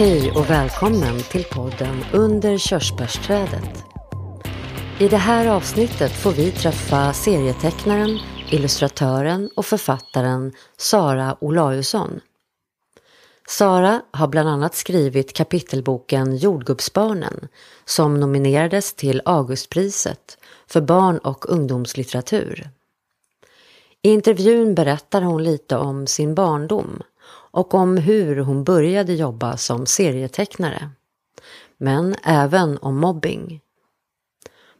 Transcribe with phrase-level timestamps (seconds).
[0.00, 3.84] Hej och välkommen till podden Under körsbärsträdet.
[5.00, 8.18] I det här avsnittet får vi träffa serietecknaren,
[8.50, 12.20] illustratören och författaren Sara Olausson.
[13.48, 17.48] Sara har bland annat skrivit kapitelboken Jordgubbsbarnen
[17.84, 22.70] som nominerades till Augustpriset för barn och ungdomslitteratur.
[24.02, 27.02] I intervjun berättar hon lite om sin barndom
[27.50, 30.90] och om hur hon började jobba som serietecknare.
[31.78, 33.60] Men även om mobbing.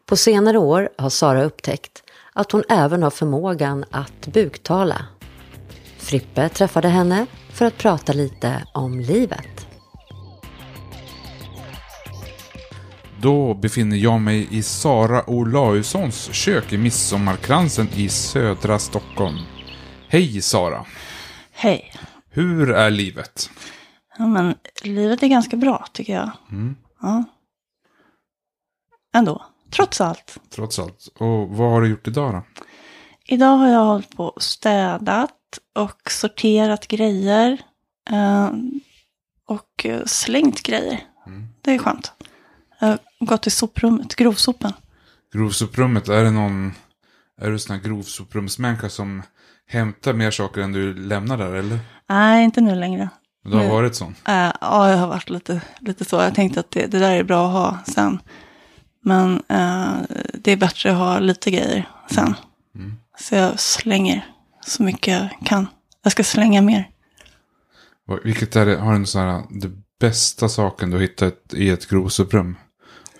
[0.06, 2.02] På senare år har Sara upptäckt
[2.32, 5.06] att hon även har förmågan att buktala.
[5.98, 9.66] Frippe träffade henne för att prata lite om livet.
[13.22, 19.36] Då befinner jag mig i Sara Olaussons kök i Midsommarkransen i södra Stockholm.
[20.08, 20.84] Hej Sara!
[21.52, 21.92] Hej.
[22.30, 23.50] Hur är livet?
[24.18, 26.30] Ja, men livet är ganska bra tycker jag.
[26.50, 26.76] Mm.
[27.00, 27.24] Ja.
[29.14, 30.38] Ändå, trots allt.
[30.50, 31.08] Trots allt.
[31.18, 32.42] Och vad har du gjort idag då?
[33.24, 35.36] Idag har jag hållit på och städat
[35.74, 37.58] och sorterat grejer.
[38.10, 38.50] eh,
[39.46, 41.00] och eh, slängt grejer.
[41.26, 41.48] Mm.
[41.62, 42.12] Det är skönt.
[42.80, 44.72] Jag har gått till soprummet, grovsopen.
[45.32, 46.72] Grovsoprummet, är det någon...
[47.40, 49.22] Är du sån här grovsoprumsmänniska som
[49.66, 51.78] hämtar mer saker än du lämnar där, eller?
[52.10, 53.08] Nej, inte nu längre.
[53.44, 53.68] Du har Nej.
[53.68, 54.14] varit sån?
[54.28, 56.16] Eh, ja, jag har varit lite, lite så.
[56.16, 58.18] Jag tänkte att det, det där är bra att ha sen.
[59.04, 59.94] Men eh,
[60.34, 62.34] det är bättre att ha lite grejer sen.
[62.74, 62.96] Mm.
[63.18, 64.26] Så jag slänger
[64.66, 65.66] så mycket jag kan.
[66.02, 66.88] Jag ska slänga mer.
[68.24, 71.88] Vilket är det, har du sån här, det bästa saken du har hittat i ett
[71.88, 72.56] grovsoprum?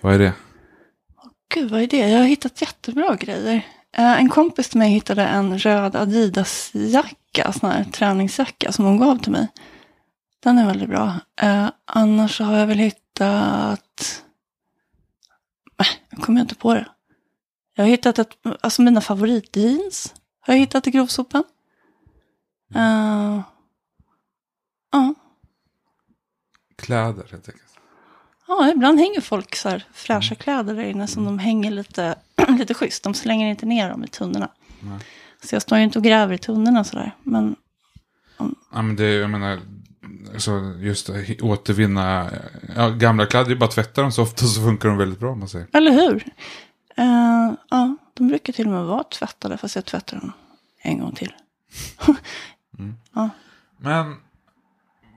[0.01, 0.33] Vad är det?
[1.53, 2.09] Gud, vad är det?
[2.09, 3.65] Jag har hittat jättebra grejer.
[3.97, 9.17] Eh, en kompis till mig hittade en röd Adidas-jacka, sån här träningsjacka som hon gav
[9.17, 9.47] till mig.
[10.39, 11.19] Den är väldigt bra.
[11.41, 14.23] Eh, annars så har jag väl hittat...
[15.79, 16.85] Nej, jag kommer inte på det.
[17.75, 18.29] Jag har hittat ett,
[18.61, 21.43] alltså mina favoritjeans har jag hittat i grovsopen.
[22.75, 23.41] Eh,
[24.91, 25.13] Ja,
[26.75, 27.77] Kläder helt enkelt.
[28.47, 32.15] Ja, ibland hänger folk så här fräscha kläder där inne som de hänger lite,
[32.59, 33.03] lite schysst.
[33.03, 34.49] De slänger inte ner dem i tunnorna.
[34.79, 34.99] Nej.
[35.43, 37.15] Så jag står ju inte och gräver i tunnorna sådär.
[37.23, 37.55] Men
[38.71, 39.59] Ja men det, jag menar,
[40.33, 41.09] alltså just
[41.41, 42.31] återvinna,
[42.75, 45.19] ja, gamla kläder, det är bara att tvätta dem så ofta så funkar de väldigt
[45.19, 45.67] bra om man säger.
[45.73, 46.25] eller hur?
[46.97, 50.31] Eh, ja, de brukar till och med vara tvättade fast jag tvättar dem
[50.81, 51.33] en gång till.
[53.77, 54.15] Men,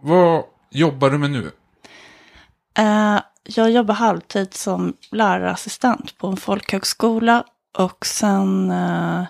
[0.03, 1.51] vad jobbar du med nu?
[2.79, 7.45] Eh, jag jobbar halvtid som lärarassistent på en folkhögskola.
[7.79, 9.25] Och sen, eh,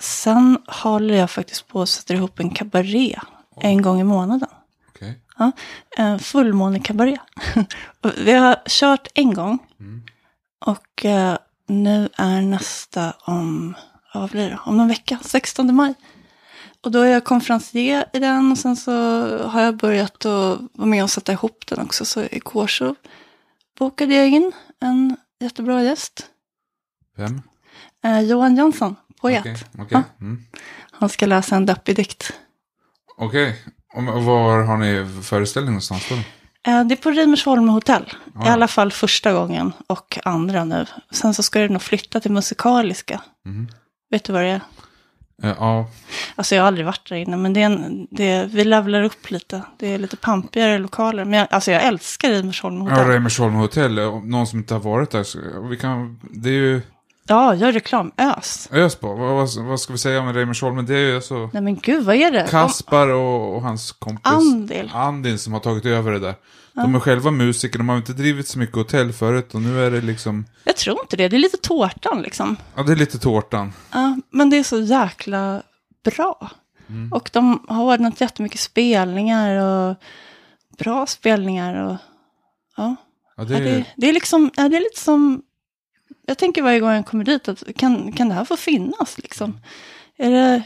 [0.00, 3.18] sen håller jag faktiskt på att sätta ihop en kabaré
[3.60, 4.48] en gång i månaden.
[4.88, 5.20] Okej.
[5.38, 5.52] Ja,
[5.96, 7.18] en fullmånekabaré.
[8.16, 9.58] Vi har kört en gång.
[9.80, 10.02] Mm.
[10.58, 11.36] Och eh,
[11.66, 13.74] nu är nästa om,
[14.14, 14.58] vad blir det?
[14.64, 15.94] Om någon vecka, 16 maj.
[16.80, 18.92] Och då är jag konferencier i den och sen så
[19.48, 22.04] har jag börjat att vara med och sätta ihop den också.
[22.04, 22.94] Så igår så
[23.78, 26.26] bokade jag in en jättebra gäst.
[27.16, 27.42] Vem?
[28.04, 29.64] Eh, Johan Jönsson, poet.
[29.78, 29.88] Okej.
[29.90, 30.02] Ja.
[30.20, 30.42] Mm.
[30.92, 32.32] Han ska läsa en deppig dikt.
[33.18, 33.62] Okej.
[33.94, 36.14] Och var har ni föreställning någonstans då?
[36.70, 38.12] Eh, Det är på Reimersholm hotell.
[38.34, 38.46] Ja.
[38.46, 40.86] I alla fall första gången och andra nu.
[41.10, 43.20] Sen så ska det nog flytta till Musikaliska.
[43.44, 43.68] Mhm.
[44.10, 44.60] Vet du vad det är?
[45.42, 45.88] Eh, ja,
[46.34, 49.02] Alltså jag har aldrig varit där inne, men det är en, det är, vi levlar
[49.02, 49.62] upp lite.
[49.78, 51.24] Det är lite pampigare lokaler.
[51.24, 53.06] Men jag, alltså jag älskar Reimersholm ja hotell.
[53.08, 55.38] Reimersholm hotell, eh, om någon som inte har varit där, så,
[55.70, 56.82] vi kan, det är ju
[57.28, 58.12] Ja, gör reklam.
[58.18, 58.68] Ös.
[58.72, 59.14] ös på.
[59.14, 60.86] Vad, vad, vad ska vi säga om Reimersholm?
[60.86, 62.46] Det är ju alltså Nej men gud, vad är det?
[62.50, 64.90] Kaspar och, och hans kompis Andil.
[64.94, 66.34] Andin som har tagit över det där.
[66.74, 69.90] De är själva musiker, de har inte drivit så mycket hotell förut och nu är
[69.90, 71.28] det liksom, Jag tror inte det.
[71.28, 72.56] Det är lite tårtan liksom.
[72.74, 73.72] ja det är lite tårtan.
[73.92, 75.62] Ja, men det är så jäkla
[76.04, 76.50] bra.
[77.12, 79.96] Och de har ordnat jättemycket spelningar och
[80.78, 81.86] bra spelningar.
[81.86, 81.96] Och,
[82.76, 82.96] ja.
[83.36, 85.42] Ja, det Ja, är, det, det är liksom, ja, det är lite som,
[86.26, 89.60] jag tänker varje gång jag kommer dit, att kan, kan det här få finnas liksom?
[90.16, 90.62] Är det,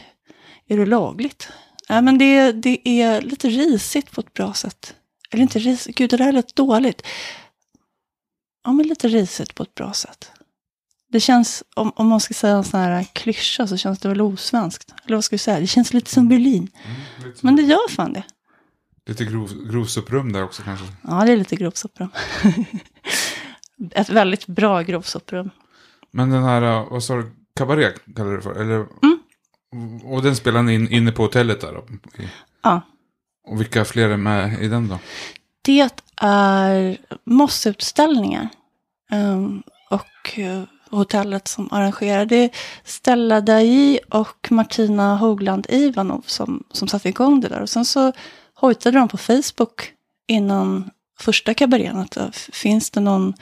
[0.67, 1.49] är det lagligt?
[1.87, 4.95] Ja, men det, det är lite risigt på ett bra sätt.
[5.31, 7.01] Eller inte risigt, gud det där är lite dåligt.
[8.63, 10.31] Ja, men lite risigt på ett bra sätt.
[11.11, 14.21] Det känns, om, om man ska säga en sån här klyscha så känns det väl
[14.21, 14.93] osvenskt.
[15.05, 15.59] Eller vad ska vi säga?
[15.59, 16.69] Det känns lite som Berlin.
[16.85, 18.23] mm, Men det gör fan det.
[19.05, 20.85] lite grov, grovsoprum där också kanske.
[21.03, 22.09] Ja, det är lite grovsoprum.
[23.91, 25.49] Ett väldigt bra grovsoprum.
[26.11, 28.61] Men den här, äh, vad sa du, kabaré kallar du det för?
[28.61, 28.85] Eller,
[30.03, 31.83] Och den spelar ni in, inne på hotellet där då?
[32.63, 32.81] Ja.
[33.47, 34.99] Och vilka fler är med i den då?
[35.61, 35.89] Det
[36.21, 38.49] är Mossutställningar.
[39.11, 42.25] Um, och uh, hotellet som arrangerar.
[42.25, 42.49] Det är
[42.83, 47.61] Stella Dai och Martina Hogland Ivanov som, som satte igång det där.
[47.61, 48.13] Och sen så
[48.53, 49.93] hojtade de på Facebook
[50.27, 50.89] innan
[51.19, 53.33] första kabarén att uh, finns det någon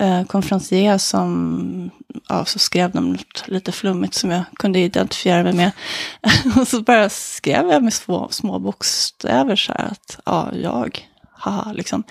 [0.00, 1.90] eh, konferencier som,
[2.28, 5.72] ja, så skrev de något lite flummigt som jag kunde identifiera mig med.
[6.60, 11.72] och så bara skrev jag med små, små bokstäver så här att, ja, jag, haha,
[11.72, 12.04] liksom.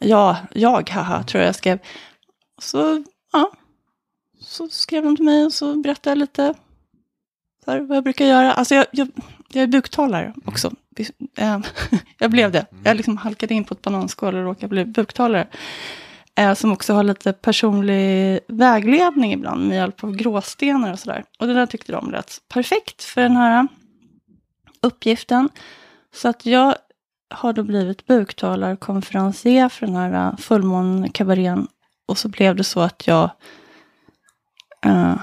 [0.00, 1.78] Ja, jag, haha, tror jag jag skrev.
[2.60, 3.52] Så, ja,
[4.40, 6.54] så skrev de till mig och så berättade jag lite
[7.64, 8.52] så här, vad jag brukar göra.
[8.52, 9.08] Alltså jag, jag,
[9.52, 10.72] jag är buktalare också.
[11.36, 11.62] Mm.
[12.18, 12.66] jag blev det.
[12.84, 15.48] Jag liksom halkade in på ett bananskal och råkade bli buktalare
[16.38, 21.24] eh, som också har lite personlig vägledning ibland med hjälp av gråstenar och sådär.
[21.38, 23.68] Och det där tyckte de lät perfekt för den här
[24.82, 25.48] uppgiften.
[26.14, 26.74] Så att jag
[27.30, 31.68] har då blivit buktalarkonferencier för den här fullmånekabarén.
[32.06, 33.30] Och så blev det så att jag
[34.84, 35.14] eh,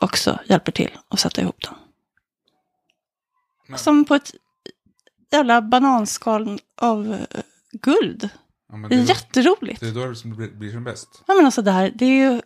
[0.00, 1.74] också hjälper till att sätta ihop den.
[3.68, 3.78] Men.
[3.78, 4.30] Som på ett
[5.32, 7.40] jävla bananskal av eh,
[7.72, 8.30] guld.
[8.72, 9.80] Ja, det, är jätteroligt.
[9.80, 11.22] Det är då det som blir, blir som bäst.
[11.26, 12.42] Ja, men alltså det här, det är ju...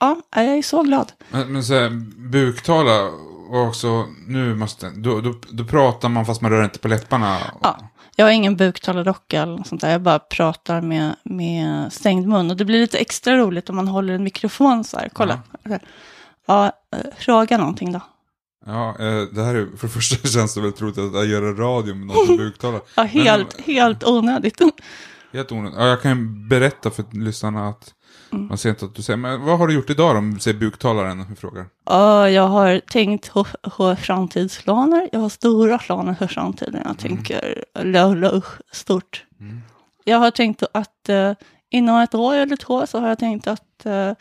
[0.00, 1.12] Ja, jag är så glad.
[1.30, 1.90] Men, men så här,
[2.30, 3.10] buktala
[3.50, 7.38] och också, nu måste, då, då, då pratar man fast man rör inte på läpparna.
[7.62, 7.78] Ja,
[8.16, 9.90] jag har ingen buktalardocka eller något sånt där.
[9.90, 12.50] Jag bara pratar med, med stängd mun.
[12.50, 15.08] Och det blir lite extra roligt om man håller en mikrofon så här.
[15.12, 15.42] Kolla.
[15.62, 15.78] Ja,
[16.46, 18.00] ja eh, fråga någonting då.
[18.68, 21.94] Ja, eh, det här är, för det första känns det väldigt roligt att göra radio
[21.94, 22.80] med någon som buktalar.
[22.96, 24.60] ja, helt, Men, helt onödigt.
[25.32, 25.78] helt onödigt.
[25.78, 27.94] Ja, jag kan berätta för lyssnarna att
[28.32, 28.46] mm.
[28.46, 31.36] man ser inte att du säger, men vad har du gjort idag om säger buktalaren?
[31.36, 31.66] Frågar.
[31.84, 33.44] Ja, jag har tänkt på,
[33.76, 35.08] på framtidsplaner.
[35.12, 36.74] Jag har stora planer för framtiden.
[36.74, 36.96] Jag mm.
[36.96, 38.42] tänker mm.
[38.72, 39.24] stort.
[39.40, 39.60] Mm.
[40.04, 41.32] Jag har tänkt att uh,
[41.70, 44.12] inom ett år eller två så har jag tänkt att uh,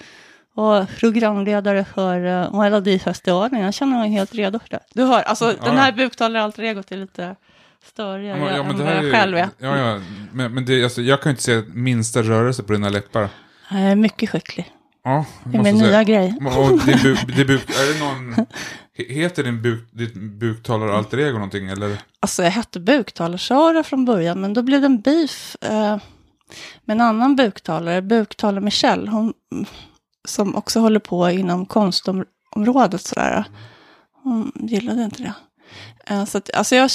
[0.58, 3.62] och programledare för uh, Melodifestivalen.
[3.62, 4.80] Jag känner mig helt redo för det.
[4.94, 7.36] Du hör, alltså ja, den här buktalare alter egot är lite
[7.86, 9.50] större ja, ja, än vad jag själv är.
[9.58, 10.02] Ja, ja,
[10.32, 13.30] men, men det, alltså, jag kan inte se minsta rörelse på dina läppar.
[13.72, 14.72] Jag är mycket skicklig.
[15.04, 16.36] Ja, det är min nya grej.
[16.58, 18.46] Och din buk, din buk, är det någon,
[18.94, 21.98] heter din buk, ditt buktalare alter ego någonting eller?
[22.20, 25.98] Alltså jag hette buktalar från början, men då blev det en beef eh,
[26.86, 29.12] med en annan buktalare, buktalare Michelle.
[29.12, 29.34] Hon
[30.28, 33.46] som också håller på inom konstområdet sådär.
[34.24, 35.34] Hon gillade inte det.
[36.06, 36.90] Eh, så att, alltså jag,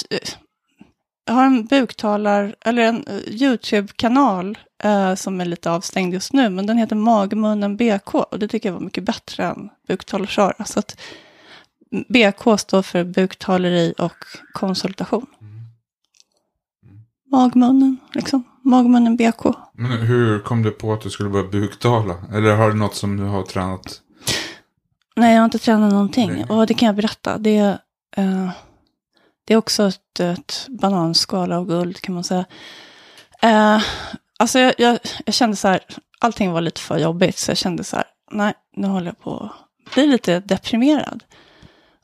[1.24, 6.48] jag har en buktalar, eller en eh, YouTube-kanal eh, som är lite avstängd just nu,
[6.48, 10.64] men den heter Magmunnen BK och det tycker jag var mycket bättre än buktalarsara.
[10.64, 11.00] Så att
[11.90, 14.16] BK står för buktaleri och
[14.52, 15.26] konsultation.
[17.30, 18.44] Magmunnen, liksom.
[18.64, 19.44] Magmunnen BK.
[19.72, 22.14] Men hur kom du på att du skulle börja buktala?
[22.32, 24.00] Eller har du något som du har tränat?
[25.16, 26.32] Nej, jag har inte tränat någonting.
[26.32, 26.44] Nej.
[26.48, 27.38] Och det kan jag berätta.
[27.38, 27.72] Det är,
[28.18, 28.50] uh,
[29.44, 32.44] det är också ett, ett bananskal av guld kan man säga.
[33.44, 33.82] Uh,
[34.38, 35.80] alltså jag, jag, jag, kände så här,
[36.18, 37.38] allting var lite för jobbigt.
[37.38, 39.50] Så jag kände så här, nej, nu håller jag på
[39.86, 41.24] att bli lite deprimerad.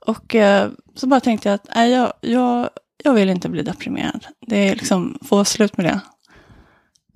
[0.07, 2.69] Och uh, så bara tänkte jag att nej, jag, jag
[3.05, 4.27] jag vill inte bli deprimerad.
[4.47, 6.01] Det är liksom, få slut med det.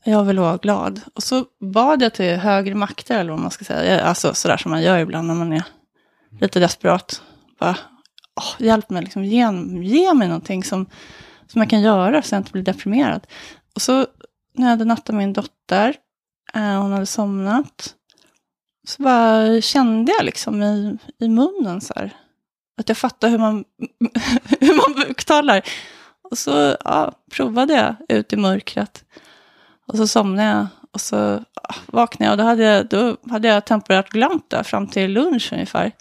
[0.05, 1.01] Jag vill vara glad.
[1.15, 4.05] Och så bad jag till högre makter, eller vad man ska säga.
[4.05, 5.65] Alltså sådär som man gör ibland när man är
[6.41, 7.23] lite desperat.
[7.59, 7.77] Bara,
[8.37, 9.47] åh, hjälp mig, liksom, ge,
[9.83, 10.87] ge mig någonting som,
[11.47, 13.27] som jag kan göra så jag inte blir deprimerad.
[13.75, 14.07] Och så
[14.55, 15.95] när jag hade nattat min dotter,
[16.55, 17.95] eh, hon hade somnat,
[18.89, 22.17] så bara kände jag liksom i, i munnen så här,
[22.79, 23.65] att jag fattar hur man,
[24.61, 25.63] hur man buktalar.
[26.31, 29.05] Och så ja, provade jag ut i mörkret.
[29.93, 30.67] Och så somnade jag.
[30.93, 34.65] Och så ah, vaknade jag och då hade jag, då hade jag temporärt glömt det
[34.65, 35.93] fram till lunch ungefär.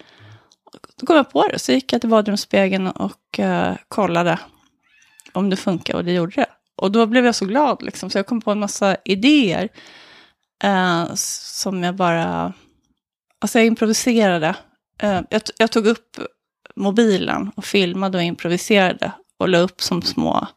[0.96, 4.40] Då kom jag på det, så gick jag till badrumsspegeln och uh, kollade
[5.34, 6.46] om det funkar och det gjorde det.
[6.76, 9.70] Och då blev jag så glad, liksom, så jag kom på en massa idéer
[10.64, 12.54] uh, som jag bara...
[13.40, 14.56] Alltså jag improviserade.
[15.04, 16.20] Uh, jag, jag, tog upp
[16.76, 20.48] mobilen och filmade och improviserade och la upp som små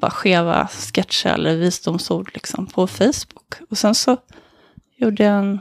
[0.00, 3.54] bara skeva sketcher eller visdomsord liksom på Facebook.
[3.70, 4.16] Och sen så
[4.96, 5.60] gjorde jag en,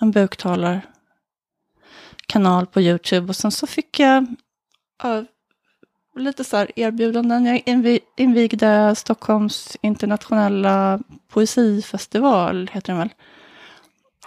[0.00, 0.86] en buktalarkanal
[2.72, 4.22] på YouTube och sen så fick jag
[5.04, 5.22] uh,
[6.16, 7.46] lite så här erbjudanden.
[7.46, 7.62] Jag
[8.16, 13.10] invigde Stockholms internationella poesifestival, heter den väl.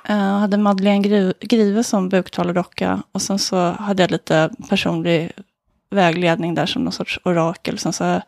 [0.05, 5.31] Eh, jag uh, hade Madeleine Grive som buktalardocka och sen så hade jag lite personlig
[5.89, 7.77] vägledning där som någon sorts orakel.
[7.77, 8.21] Sen så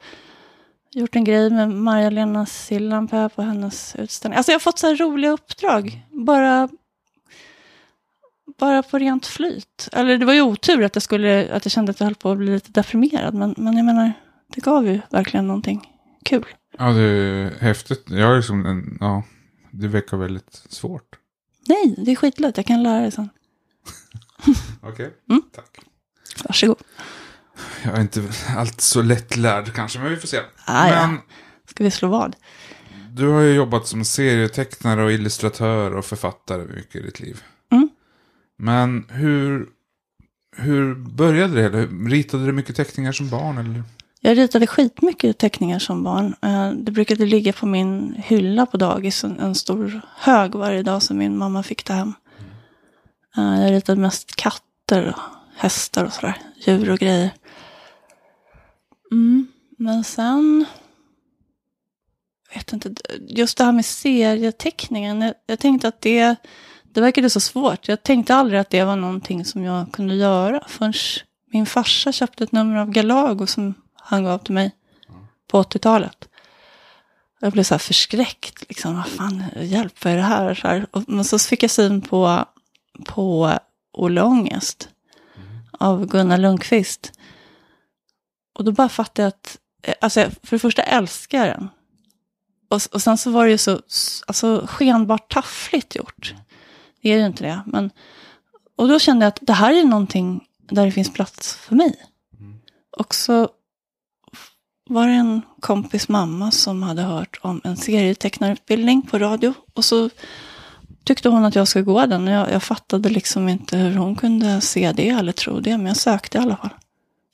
[0.91, 4.37] gjort en grej med Marja-Lena Sillanpää på hennes utställning.
[4.37, 6.01] Alltså jag har fått så här roliga uppdrag.
[6.11, 6.69] Bara,
[8.59, 9.89] bara på rent flyt.
[9.91, 12.31] Eller det var ju otur att jag, skulle, att jag kände att jag höll på
[12.31, 13.33] att bli lite deprimerad.
[13.33, 14.13] Men, men jag menar,
[14.55, 15.89] det gav ju verkligen någonting
[16.25, 16.45] kul.
[16.77, 18.03] Ja, det är häftigt.
[18.09, 19.23] Jag är liksom en, ja,
[19.71, 21.15] det verkar väldigt svårt.
[21.67, 22.57] Nej, det är skitlätt.
[22.57, 23.29] Jag kan lära dig sen.
[24.81, 25.41] Okej, Mm.
[25.55, 25.77] tack.
[26.45, 26.77] Varsågod.
[27.85, 28.23] Jag är inte
[28.57, 30.39] alltid så lättlärd kanske, men vi får se.
[30.65, 31.07] Ah, ja.
[31.07, 31.17] men
[31.69, 32.35] Ska vi slå vad?
[33.13, 37.43] du har ju jobbat som serietecknare och illustratör och författare mycket i ditt liv.
[37.71, 37.89] Mm.
[38.57, 39.65] Men hur,
[40.57, 41.77] hur började det hela?
[42.09, 43.57] Ritade du mycket teckningar som barn?
[43.57, 43.83] Eller?
[44.21, 46.35] Jag ritade skitmycket teckningar som barn.
[46.41, 51.17] Eh, Det brukade ligga på min hylla på dagis, en, stor hög varje dag som
[51.17, 52.13] min mamma fick ta hem.
[53.37, 55.19] Eh, Jag ritade mest katter och
[55.57, 57.29] hästar och sådär, djur och grejer.
[59.11, 59.47] Mm.
[59.77, 60.65] Men sen,
[62.49, 66.35] jag vet inte, just det här med serieteckningen, jag, jag tänkte att det,
[66.83, 67.87] det verkade så svårt.
[67.87, 70.93] Jag tänkte aldrig att det var någonting som jag kunde göra förrän
[71.51, 74.71] min farsa köpte ett nummer av Galago som han gav till mig
[75.47, 76.29] på 80-talet.
[77.39, 80.53] Jag blev så här förskräckt, liksom, vad fan, hjälp, vad är det här?
[80.53, 80.85] Så här.
[80.91, 82.45] Och, men så fick jag syn på,
[83.05, 83.53] på
[83.93, 84.89] Olle Ångest
[85.71, 87.11] av Gunnar Lundqvist.
[88.59, 91.69] Och då bara fattade jag att, eh, alltså för det första älskar jag den.
[92.69, 93.81] Och, och sen så var det ju så
[94.27, 96.35] alltså, skenbart taffligt gjort.
[97.01, 97.61] Det är ju inte det.
[97.65, 97.91] Men,
[98.77, 101.95] och då kände jag att det här är någonting där det finns plats för mig.
[102.97, 103.49] Och så
[104.89, 109.53] var det en kompis mamma som hade hört om en serietecknarutbildning på radio.
[109.73, 110.09] Och så
[111.03, 112.27] tyckte hon att jag skulle gå den.
[112.27, 115.77] Jag, jag fattade liksom inte hur hon kunde se det eller tro det.
[115.77, 116.69] Men jag sökte i alla fall.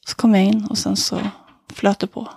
[0.07, 1.21] Så kom jag in och sen så
[1.73, 2.29] flöt det på.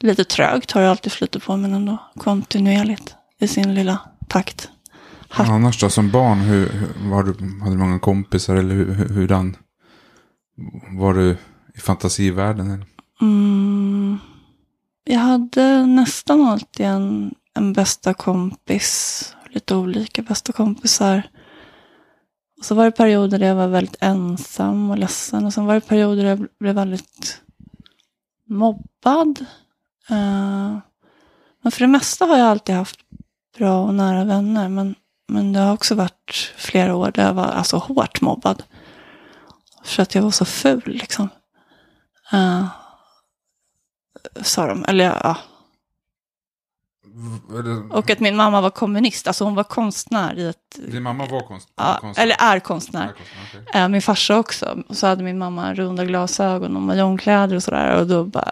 [0.00, 4.68] Lite trögt har det alltid flutit på, men ändå kontinuerligt i sin lilla takt.
[5.28, 8.94] Hatt- Annars då, som barn, hur, hur, var du, hade du många kompisar eller hur,
[8.94, 9.56] hur, hurdan
[10.98, 11.36] var du
[11.74, 12.70] i fantasivärlden?
[12.70, 12.86] Eller?
[13.20, 14.18] Mm,
[15.04, 19.34] jag hade nästan alltid en, en bästa kompis.
[19.50, 21.22] Lite olika bästa kompisar.
[22.58, 25.46] Och så var det perioder där jag var väldigt ensam och ledsen.
[25.46, 27.42] Och sen var det perioder där jag blev väldigt
[28.46, 29.46] mobbad.
[30.10, 30.78] Eh,
[31.62, 33.00] men för det mesta har jag alltid haft
[33.58, 34.68] bra och nära vänner.
[34.68, 34.94] Men,
[35.28, 38.62] men det har också varit flera år där jag var alltså hårt mobbad.
[39.84, 41.28] För att jag var så ful liksom.
[42.32, 42.66] Uh,
[44.42, 44.84] sa de.
[44.84, 45.36] Eller ja.
[47.90, 49.26] Och att min mamma var kommunist.
[49.26, 50.56] Alltså hon var konstnär i ett...
[50.92, 52.22] Din mamma var konst, Ja, konstnär?
[52.24, 53.02] eller är konstnär.
[53.02, 53.80] Är konstnär, okej.
[53.82, 54.82] Eh, Min farsa också.
[54.88, 58.00] Och så hade min mamma runda glasögon och majonkläder och sådär.
[58.00, 58.50] Och då, bara,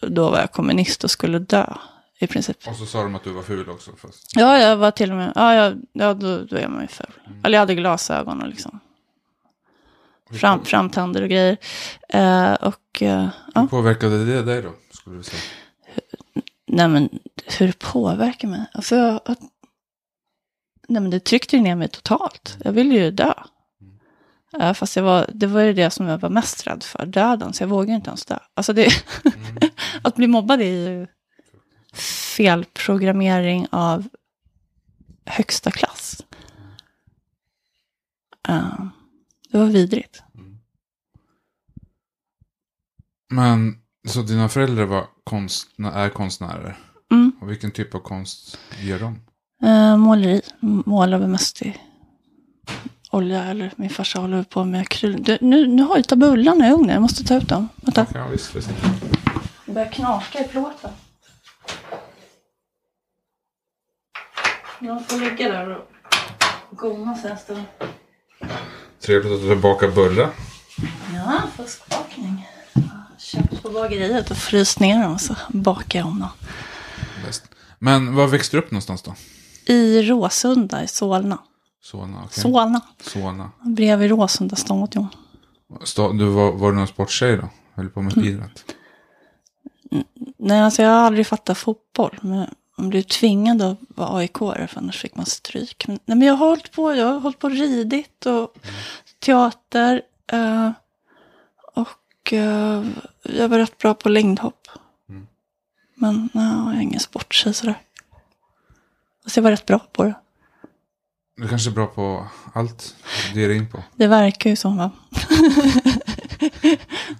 [0.00, 1.66] då var jag kommunist och skulle dö.
[2.18, 2.68] I princip.
[2.68, 3.90] Och så sa de att du var ful också.
[3.96, 4.32] Fast.
[4.36, 5.32] Ja, jag var till och med...
[5.34, 7.06] Ja, jag, ja då, då är man ju ful.
[7.42, 8.80] Eller jag hade glasögon och liksom
[10.40, 11.56] fram, framtänder och grejer.
[12.08, 13.02] Eh, och...
[13.02, 14.72] eh, hur påverkade det dig då?
[14.92, 15.42] Skulle du säga?
[16.66, 17.18] Nej men
[17.58, 18.64] hur det påverkar mig?
[18.72, 19.40] Alltså, jag, att,
[20.88, 22.58] nej men det tryckte ner mig totalt.
[22.64, 23.34] Jag ville ju dö.
[24.60, 27.52] Eh, fast jag var, det var ju det som jag var mest rädd för, döden.
[27.52, 28.38] Så jag vågade inte ens dö.
[28.54, 28.88] Alltså det,
[30.02, 31.06] att bli mobbad är ju
[32.36, 34.08] felprogrammering av
[35.26, 36.22] högsta klass.
[38.48, 38.84] Eh,
[39.50, 40.22] det var vidrigt.
[43.30, 43.78] Men,
[44.08, 46.76] så dina föräldrar var konstnä- är konstnärer?
[47.12, 47.32] Mm.
[47.40, 49.20] Och vilken typ av konst gör de?
[49.68, 50.40] Eh, måleri.
[50.60, 51.76] Målar vi mest i
[53.10, 53.44] olja.
[53.44, 55.22] Eller min farsa håller på med akryl.
[55.22, 56.88] Du, nu, nu har jag tabullarna i ugnen.
[56.94, 57.68] Jag måste ta ut dem.
[57.76, 58.06] Vänta.
[58.14, 58.68] Ja, visst, visst.
[59.66, 60.90] Det börjar knaka i plåten.
[64.80, 65.70] De får ligga där
[66.70, 67.62] och gomma sig en stund.
[69.00, 70.30] Trevligt att du bakar bullar.
[71.14, 72.46] Ja, fuskbakning.
[73.64, 76.28] På bageriet och fryst ner dem och så bakar jag om dem.
[77.26, 77.42] Bäst.
[77.78, 79.14] Men var växte du upp någonstans då?
[79.66, 81.38] I Råsunda i Solna.
[81.82, 82.42] Solna, okej.
[82.42, 82.80] Solna.
[83.00, 83.50] Solna.
[83.62, 85.08] Bredvid Råsunda stadion.
[85.84, 87.48] Sta- Du var, var du någon sporttjej då?
[87.74, 88.28] Höll på med Mm.
[88.28, 88.64] idrott?
[90.38, 92.18] Nej, alltså jag har aldrig fattat fotboll.
[92.22, 92.46] Men
[92.78, 95.84] man blev tvingad att vara aik för annars fick man stryk.
[95.88, 98.54] Men, nej, men jag har hållit på, jag har hållit på ridit och
[99.24, 100.02] teater.
[100.32, 100.70] eh,
[101.74, 101.88] och
[102.32, 102.84] eh,
[103.22, 104.68] jag var rätt bra på längdhopp.
[105.08, 105.26] Mm.
[105.94, 107.74] Men nej, jag är ingen sporttjej sådär.
[109.22, 110.14] Fast jag var rätt bra på det.
[111.36, 112.96] Du kanske är bra på allt
[113.32, 113.82] du ger dig in på.
[113.96, 114.90] Det verkar ju som va.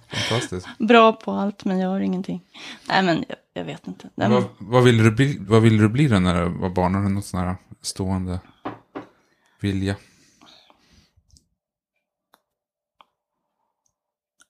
[0.07, 0.67] Fantastiskt.
[0.79, 2.41] Bra på allt men gör ingenting.
[2.87, 4.09] Nej men jag, jag vet inte.
[4.15, 6.95] Men, Vad, vad, ville du bli, vad ville du bli då när du var barn?
[6.95, 8.39] Har du något sån här stående
[9.59, 9.95] vilja?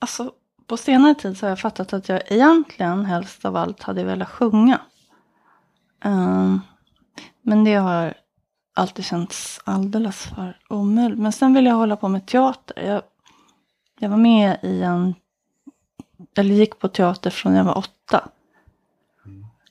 [0.06, 0.34] alltså,
[0.68, 4.30] på senare tid så har jag fattat att jag egentligen helst av allt hade velat
[4.30, 4.82] sjunga.
[6.06, 6.62] Um,
[7.42, 8.14] men det har
[8.74, 11.20] alltid känts alldeles för omöjligt.
[11.20, 12.84] Men sen vill jag hålla på med teater.
[12.84, 13.02] Jag,
[14.00, 15.16] jag var med i en,
[16.38, 18.30] eller gick på teater från jag var åtta.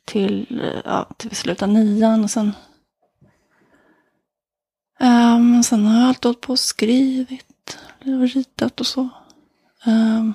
[0.05, 2.53] Till, eh, ja, till vi slutade nian och sen.
[5.01, 9.09] Um, sen har jag alltid hållit på och skrivit och ritat och så.
[9.87, 10.35] Um,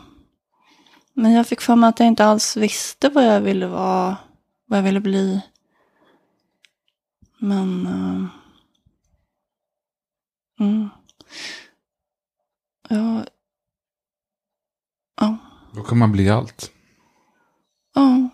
[1.19, 4.17] men jag fick för mig att jag inte alls visste vad jag ville vara,
[4.65, 5.41] vad jag ville bli.
[7.39, 7.85] Men...
[7.88, 8.29] ehm,
[10.59, 10.89] mm.
[12.89, 13.25] Ja.
[15.21, 15.38] Ja.
[15.75, 16.71] Då kan man bli allt.
[17.95, 18.29] Ja.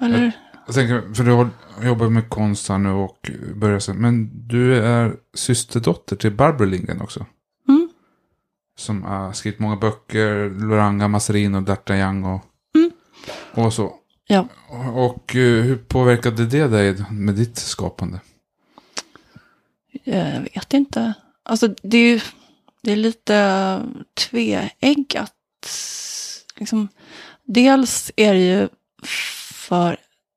[0.00, 0.32] Eller...
[0.66, 1.50] Jag tänker, för du har
[1.82, 3.96] jobbat med konst här nu och börjat sen.
[3.96, 7.26] Men du är systerdotter till Barbro Lindgren också.
[8.80, 10.50] Som har skrivit många böcker.
[10.50, 12.44] Loranga, Masserino, D'Artagnan och,
[12.74, 12.90] Mm.
[13.54, 13.94] och så.
[14.26, 14.48] Ja.
[14.94, 18.20] Och eh, hur påverkade det dig med ditt skapande?
[20.04, 21.14] Jag vet inte.
[21.42, 22.20] Alltså det är ju
[22.82, 23.80] det är lite
[24.14, 25.32] tveeggat.
[26.56, 26.88] Liksom,
[27.44, 28.68] dels är det ju
[29.54, 29.96] för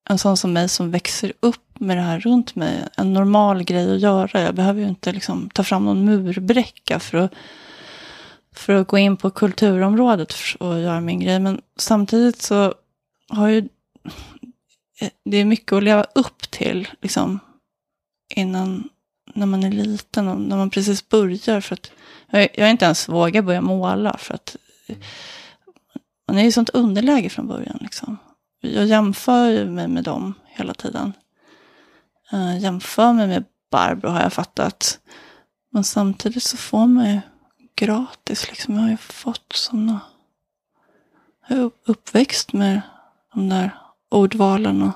[0.09, 3.95] en sån som mig som växer upp med det här runt mig en normal grej
[3.95, 4.41] att göra.
[4.41, 7.31] Jag behöver ju inte liksom ta fram någon murbräcka för att,
[8.53, 11.39] för att gå in på kulturområdet och göra min grej.
[11.39, 12.73] Men samtidigt så
[13.29, 13.69] har ju
[15.25, 17.39] det är mycket att leva upp till liksom
[18.35, 18.89] innan
[19.33, 21.61] när man är liten och när man precis börjar.
[21.61, 21.91] För att
[22.29, 24.55] jag, jag har inte ens vågat börja måla för att
[26.27, 27.77] man är i sånt underläge från början.
[27.81, 28.17] Liksom.
[28.61, 31.13] Jag jämför ju mig med dem hela tiden.
[32.33, 34.99] Uh, jämför mig med Barbro har jag fattat.
[35.71, 37.19] Men samtidigt så får man ju
[37.75, 38.49] gratis.
[38.49, 38.75] Liksom.
[38.75, 39.99] Jag har ju fått sådana...
[41.47, 42.81] Jag är upp- uppväxt med
[43.33, 43.71] de där
[44.09, 44.91] ordvalen och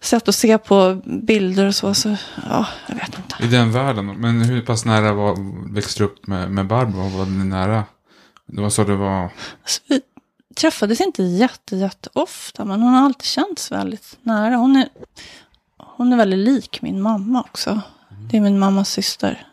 [0.00, 1.94] sätt att se på bilder och så.
[1.94, 2.16] så
[2.50, 3.36] ja, jag vet inte.
[3.44, 4.06] I den världen.
[4.06, 5.36] Men hur pass nära var,
[5.74, 7.08] växte du upp med, med Barbro?
[7.18, 7.84] Var ni nära?
[8.46, 9.22] Det var så det var.
[9.62, 10.00] Alltså, vi
[10.56, 14.56] träffades inte jätte, jätte ofta, men hon har alltid känts väldigt nära.
[14.56, 14.88] Hon är,
[15.78, 17.80] hon är väldigt lik min mamma också.
[18.30, 19.46] Det är min mammas syster.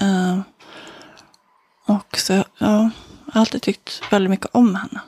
[0.00, 0.38] Eh,
[1.90, 5.00] och så, ja, jag har alltid tyckt väldigt mycket om henne.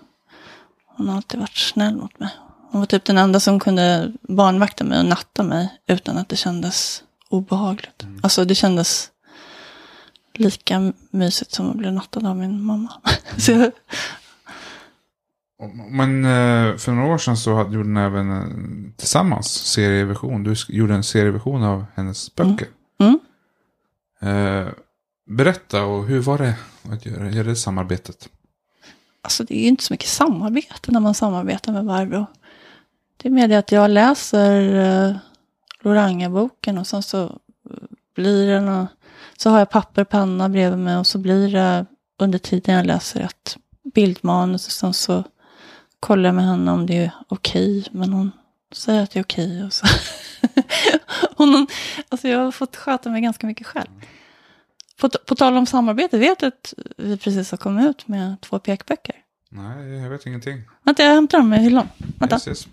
[0.86, 2.30] Hon har alltid varit snäll mot mig.
[2.70, 6.36] Hon var typ den enda som kunde barnvakta mig och natta mig utan att det
[6.36, 8.06] kändes obehagligt.
[8.22, 9.10] Alltså det kändes
[10.34, 12.92] lika mysigt som att bli nattad av min mamma.
[13.38, 13.70] så
[15.90, 20.44] Men eh, för några år sedan så gjorde ni även tillsammans serieversion.
[20.44, 22.68] Du gjorde en serieversion av hennes böcker.
[23.00, 23.20] Mm.
[24.20, 24.68] Eh,
[25.36, 26.54] berätta, och hur var det
[26.92, 28.28] att göra, göra det samarbetet?
[29.22, 32.26] Alltså det är ju inte så mycket samarbete när man samarbetar med Barbro.
[33.16, 35.16] Det är mer det att jag läser eh, uh,
[35.80, 37.30] Loranga-boken och sen så eh,
[38.14, 38.86] blir det någon,
[39.36, 41.86] så har jag papper och penna bredvid mig och så blir det
[42.18, 43.56] under tiden jag läser ett
[43.94, 45.24] bildmanus och sen så
[46.00, 47.88] kollar jag med henne om det är okej.
[47.90, 48.32] Men hon
[48.72, 49.86] säger att det är okej och så.
[51.36, 51.66] hon,
[52.08, 53.90] alltså jag har fått sköta mig ganska mycket själv.
[55.02, 58.58] På, på tal om samarbete, vet du att vi precis har kommit ut med två
[58.58, 59.14] pekböcker?
[59.48, 60.62] Nej, jag vet ingenting.
[60.82, 61.88] Vänta, jag hämtar dem i hyllan.
[62.18, 62.36] Vänta.
[62.36, 62.68] Yes, yes.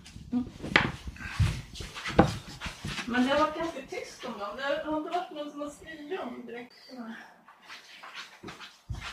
[3.05, 4.49] Men det har varit ganska tyst om dem.
[4.57, 6.73] Det har inte varit någon som har skrivit om direkt.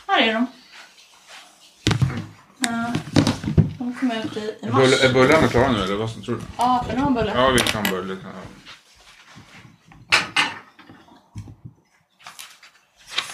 [0.07, 0.47] Här är de.
[2.59, 2.93] Ja,
[3.77, 5.03] de kom ut i, mars.
[5.03, 6.41] är bullarna klara nu eller vad som tror du?
[6.57, 7.33] Ja, den har en bulle.
[7.35, 7.85] Ja, vi kan.
[7.85, 8.17] Så-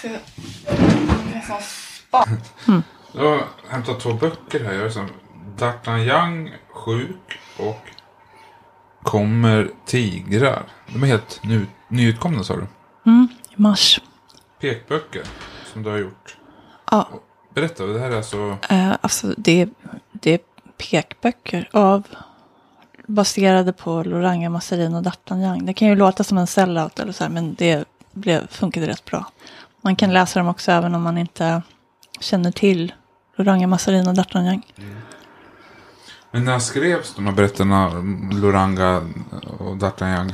[0.07, 2.25] är sån spa.
[3.11, 4.73] Jag har hämtat två böcker här.
[4.73, 5.09] Jag är som
[5.57, 7.79] D'Artagnan sjuk och
[9.03, 10.63] Kommer tigrar.
[10.93, 12.67] De är helt ny, nyutkomna sa du.
[13.05, 14.01] Mm, i mars.
[14.59, 15.23] Pekböcker
[15.73, 16.37] som du har gjort.
[16.91, 17.09] Ja,
[17.53, 18.57] Berätta, det här är alltså...
[18.69, 19.69] eh, alltså det,
[20.11, 20.39] det är
[20.77, 22.07] pekböcker av
[23.07, 25.65] baserade på Loranga, Masserin och D'Artagnan.
[25.65, 29.05] Det kan ju låta som en sellout eller så här, men det blev, funkade rätt
[29.05, 29.31] bra.
[29.83, 31.61] Man kan läsa dem också även om man inte
[32.19, 32.93] känner till
[33.35, 34.61] Loranga, Masserin och D'Artagnan.
[36.31, 37.89] Men när skrevs de här berättelserna?
[38.31, 38.97] Loranga
[39.59, 40.33] och D'Artagnan?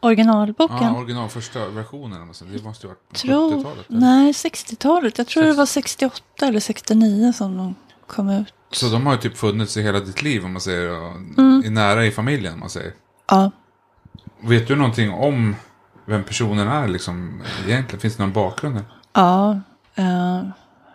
[0.00, 0.76] Originalboken?
[0.80, 2.20] Ja, original första versionen.
[2.20, 3.90] Det måste ju ha varit tror, 70-talet.
[3.90, 4.00] eller?
[4.00, 5.18] nej, 60-talet.
[5.18, 7.74] Jag tror det Sex- var 68 eller 69 som de
[8.06, 8.54] kom ut.
[8.72, 10.88] Så de har ju typ funnits i hela ditt liv om man säger.
[11.38, 11.62] Mm.
[11.64, 12.92] I nära i familjen om man säger.
[13.28, 13.50] Ja,
[14.40, 15.56] Vet du någonting om
[16.10, 18.00] vem personen är liksom egentligen?
[18.00, 18.74] Finns det någon bakgrund?
[18.74, 18.84] här?
[19.12, 19.60] ja.
[19.94, 20.42] Eh,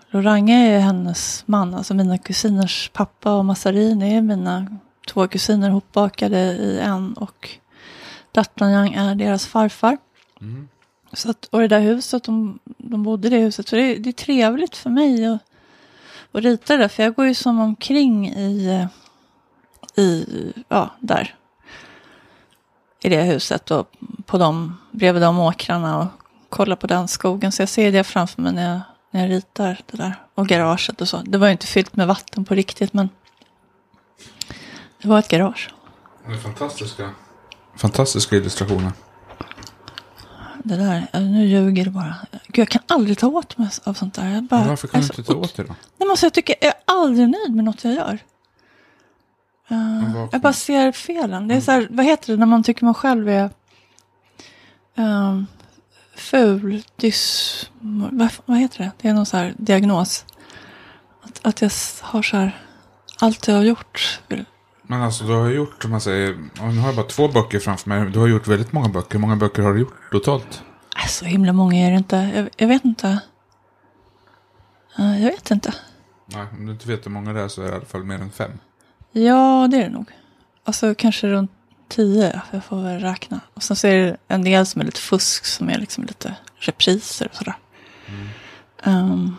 [0.10, 4.68] Lorange är hennes man, alltså mina kusiners pappa och Massarini är mina
[5.08, 7.50] två kusiner hopbakade i en och
[8.34, 9.98] D'Artagnan är deras farfar.
[10.42, 10.68] Mm.
[11.14, 13.68] Så att, och det där huset, de, de bodde i det huset.
[13.68, 15.40] Så det, det är trevligt för mig att,
[16.32, 16.88] att rita det där.
[16.88, 18.88] För jag går ju som omkring i,
[19.96, 20.26] i
[20.68, 21.36] ja, där.
[23.06, 23.92] I det huset och
[24.26, 26.08] på de, bredvid de åkrarna och
[26.50, 27.52] kollar på den skogen.
[27.52, 30.16] Så jag ser det framför mig när jag, när jag ritar det där.
[30.36, 31.18] Och garaget och så.
[31.18, 33.10] Det var ju inte fyllt med vatten på riktigt men
[35.02, 35.74] det var ett garage.
[36.28, 37.10] Det är fantastiska.
[37.76, 38.92] Fantastiska illustrationer.
[40.64, 42.16] Det där, nu ljuger du bara.
[42.32, 44.30] Gud, jag kan aldrig ta åt mig av sånt där.
[44.30, 45.74] Jag bara, Men varför kan du inte ta åt dig då?
[45.74, 48.20] Nej, men alltså, jag tycker jag är aldrig nöjd med något jag gör.
[49.68, 51.48] Vad- jag bara ser felen.
[51.48, 53.50] Det är så här, vad heter det när man tycker man själv är
[54.96, 55.48] um,
[56.16, 57.70] ful, dys...
[58.12, 58.92] Vad, vad heter det?
[59.02, 60.26] Det är någon så här diagnos.
[61.22, 62.62] Att, att jag har så här,
[63.20, 64.20] allt jag har gjort.
[64.82, 67.90] Men alltså du har gjort, om man säger, nu har jag bara två böcker framför
[67.90, 68.12] mig.
[68.12, 69.14] Du har gjort väldigt många böcker.
[69.14, 70.64] Hur många böcker har du gjort totalt?
[71.04, 72.16] Äh, så himla många är det inte.
[72.36, 73.20] Jag, jag vet inte.
[75.00, 75.74] Eh, jag vet inte.
[76.26, 78.04] Nej, om du inte vet hur många det är så är det i alla fall
[78.04, 78.52] mer än fem.
[79.18, 80.12] Ja, det är det nog.
[80.64, 81.52] Alltså kanske runt
[81.88, 83.40] tio, jag får väl räkna.
[83.54, 86.36] Och sen så är det en del som är lite fusk, som är liksom lite
[86.56, 87.56] repriser och sådär.
[88.84, 89.36] Ehm,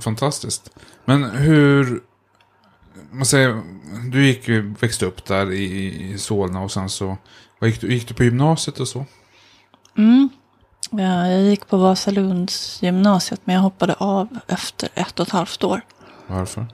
[0.00, 0.70] Fantastiskt.
[1.04, 2.02] Men hur...
[3.10, 3.62] Man säger,
[4.12, 5.64] du gick ju, växte upp där i,
[6.12, 7.16] i Solna och sen så...
[7.58, 9.06] Vad gick, du, gick du på gymnasiet och så?
[9.96, 10.28] mm.
[10.90, 15.64] ja, jag gick på Vasalunds gymnasiet, men jag hoppade av efter ett och ett halvt
[15.64, 15.80] år.
[16.26, 16.66] Varför?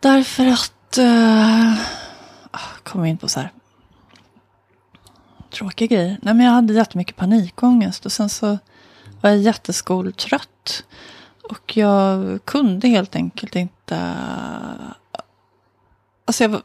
[0.00, 0.98] Därför att...
[0.98, 1.74] Uh,
[2.82, 3.50] kommer in på så här
[5.50, 6.18] tråkiga grejer.
[6.22, 8.58] Nej, men jag hade jättemycket panikångest och sen så
[9.20, 10.84] var jag jätteskoltrött.
[11.42, 14.14] Och jag kunde helt enkelt inte...
[16.24, 16.62] Alltså jag var,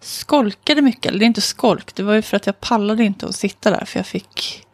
[0.00, 1.06] skolkade mycket.
[1.06, 1.94] Eller det är inte skolk.
[1.94, 3.84] Det var ju för att jag pallade inte att sitta där.
[3.84, 4.66] För jag fick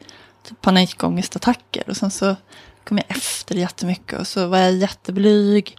[0.42, 1.88] typ panikångestattacker.
[1.88, 2.37] Och sen så
[2.85, 4.20] kom jag efter jättemycket.
[4.20, 5.76] Och så var jag jätteblyg.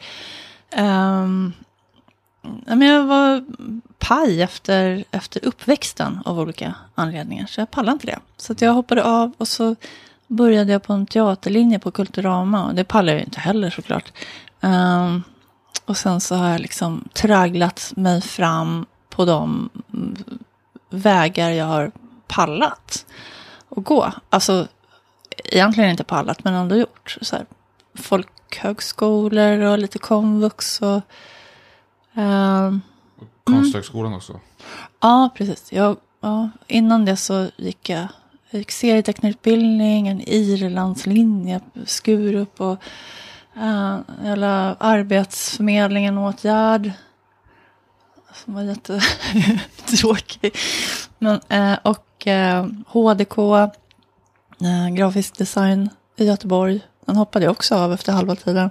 [0.77, 1.53] Um,
[2.65, 3.43] men jag var
[3.99, 7.45] paj efter, efter uppväxten av olika anledningar.
[7.45, 8.19] Så jag pallade inte det.
[8.37, 9.75] Så att jag hoppade av och så
[10.27, 12.65] började jag på en teaterlinje på Kulturama.
[12.65, 14.11] Och det pallade jag inte heller såklart.
[14.61, 15.23] Um,
[15.85, 19.69] och sen så har jag liksom tragglat mig fram på de
[20.89, 21.91] vägar jag har
[22.27, 23.05] pallat
[23.69, 24.11] att gå.
[24.29, 24.67] Alltså
[25.43, 27.17] egentligen inte pallat men ändå gjort.
[27.21, 27.45] Så här,
[27.95, 31.01] folkhögskolor och lite komvux och
[32.13, 32.81] ehm,
[33.43, 34.39] Konsthögskolan också.
[35.01, 35.71] Ja, precis.
[35.71, 38.07] Jag, ja, innan det så gick jag,
[38.49, 42.77] jag gick serietecknarutbildning, en Irlandslinje, Skurup och
[43.57, 46.91] uh, hela Arbetsförmedlingen åtgärd.
[48.33, 50.55] Som var jättetråkig.
[51.19, 56.81] Men, eh, och eh, HDK, eh, grafisk design i Göteborg.
[57.05, 58.69] Den hoppade jag också av efter halva tiden.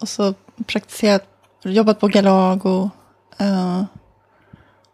[0.00, 0.34] Och så
[0.64, 1.24] praktiserat,
[1.62, 2.90] jobbat på Galago.
[3.38, 3.84] eh,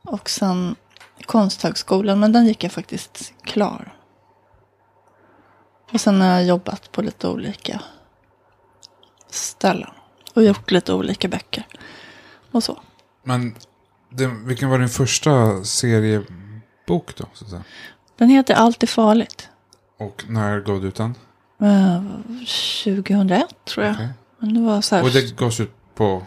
[0.04, 0.76] och sen
[1.26, 3.94] Konsthögskolan, men den gick jag faktiskt klar.
[5.92, 7.80] Och sen har jag jobbat på lite olika
[9.30, 9.90] ställen.
[10.34, 11.66] Och gjort lite olika böcker.
[12.50, 12.80] Och så.
[13.22, 13.54] Men
[14.10, 17.24] det, vilken var din första seriebok då?
[17.32, 17.62] Så att säga?
[18.16, 19.48] Den heter Allt är farligt.
[19.98, 21.14] Och när gav du ut den?
[21.60, 22.02] Eh,
[22.84, 23.94] 2001 tror jag.
[23.94, 24.08] Okej.
[24.38, 25.02] Men det var så här.
[25.02, 26.22] Och det gavs ut på...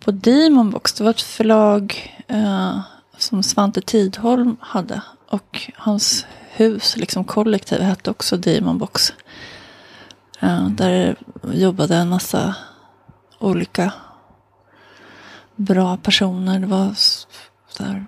[0.00, 2.80] På Demonbox, det var ett förlag eh,
[3.18, 5.02] som Svante Tidholm hade.
[5.28, 9.12] Och hans hus, liksom kollektiv, hette också Demonbox.
[10.40, 11.16] Eh, där
[11.52, 12.54] jobbade en massa
[13.38, 13.92] olika
[15.56, 16.60] bra personer.
[16.60, 16.96] Det var
[17.78, 18.06] där,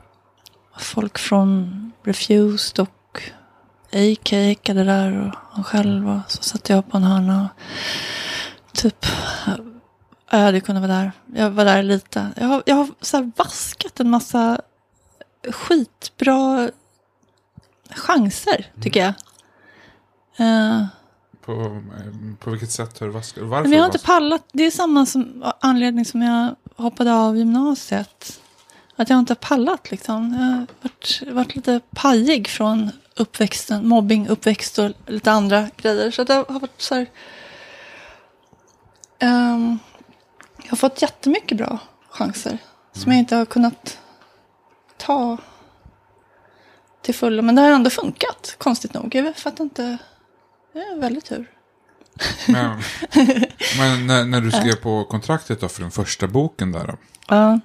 [0.78, 3.22] folk från Refused och
[3.92, 6.08] AK ekade där och han själv.
[6.08, 7.42] Och så satt jag på en hörna.
[7.44, 7.50] och
[8.76, 9.06] Typ
[10.30, 11.12] jag hade kunnat vara där.
[11.34, 12.30] Jag var där lite.
[12.36, 14.60] Jag har, jag har så vaskat en massa
[15.50, 16.70] skitbra
[17.90, 19.14] chanser, tycker jag.
[20.36, 20.86] Eh,
[21.44, 23.44] På, eh, på vilket sätt har du vaskat?
[23.44, 24.44] Varför men jag har inte pallat.
[24.52, 28.40] Det är samma som, anledning som jag hoppade av gymnasiet.
[28.96, 30.32] Att jag inte har pallat liksom.
[30.32, 36.10] Jag har varit, varit lite pajig från uppväxten, mobbing, uppväxt och lite andra grejer.
[36.10, 37.06] Så att jag har varit så här...
[39.18, 39.78] Ehm,
[40.62, 41.78] jag har fått jättemycket bra
[42.10, 42.58] chanser.
[42.92, 43.98] Som jag inte har kunnat
[44.96, 45.38] ta
[47.02, 47.42] till fullo.
[47.42, 49.14] Men det har ändå funkat, konstigt nog.
[49.14, 49.98] Jag fattar inte.
[50.72, 51.50] Det är väldigt tur.
[52.48, 52.70] Men,
[53.78, 56.86] men när, när du skrev på kontraktet då för den första boken där.
[56.86, 56.96] Då,
[57.28, 57.60] Ja.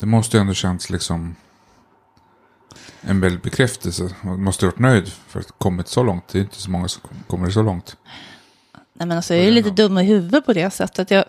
[0.00, 1.36] det måste ju ändå känts liksom
[3.00, 4.14] en väldig bekräftelse.
[4.22, 6.28] Man måste ha varit nöjd för att ha kommit så långt.
[6.28, 7.96] Det är inte så många som kommer så långt.
[8.98, 11.10] Nej, men alltså, jag är lite dum i huvudet på det sättet.
[11.10, 11.24] Jag,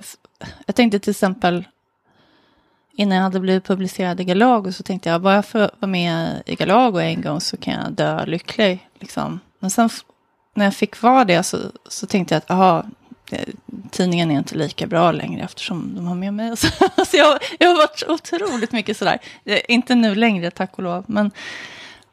[0.66, 1.64] jag tänkte till exempel,
[2.94, 6.44] innan jag hade blivit publicerad i Galago, så tänkte jag, bara jag får vara med
[6.46, 8.88] i Galago en gång så kan jag dö lycklig.
[9.00, 9.40] Liksom.
[9.60, 9.90] Men sen
[10.54, 12.86] när jag fick vara det så, så tänkte jag att, aha,
[13.30, 13.46] det-
[13.92, 16.58] tidningen är inte lika bra längre eftersom de har med mig.
[16.58, 19.18] Så, alltså jag, jag har varit otroligt mycket sådär.
[19.46, 21.04] Eh, Inte nu längre, tack och lov.
[21.08, 21.32] Men,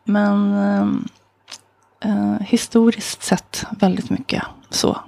[0.05, 1.09] men ehm,
[2.01, 4.99] eh, historiskt sett väldigt mycket så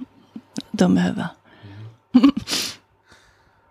[0.77, 1.27] dum i huvudet.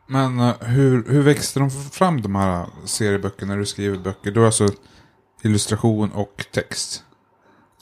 [0.06, 4.30] Men eh, hur, hur växte de fram de här serieböckerna när du skriver böcker?
[4.30, 4.68] Du har alltså
[5.42, 7.04] illustration och text.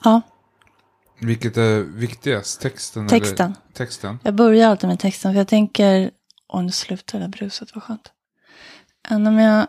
[0.04, 0.20] Ja,
[1.18, 2.60] Vilket är viktigast?
[2.60, 3.08] Texten?
[3.08, 3.46] Texten.
[3.46, 3.74] Eller?
[3.74, 4.18] Texten.
[4.22, 6.10] jag börjar alltid med texten för jag tänker,
[6.48, 8.12] åh nu slutar det där bruset, vad skönt.
[9.08, 9.66] Men jag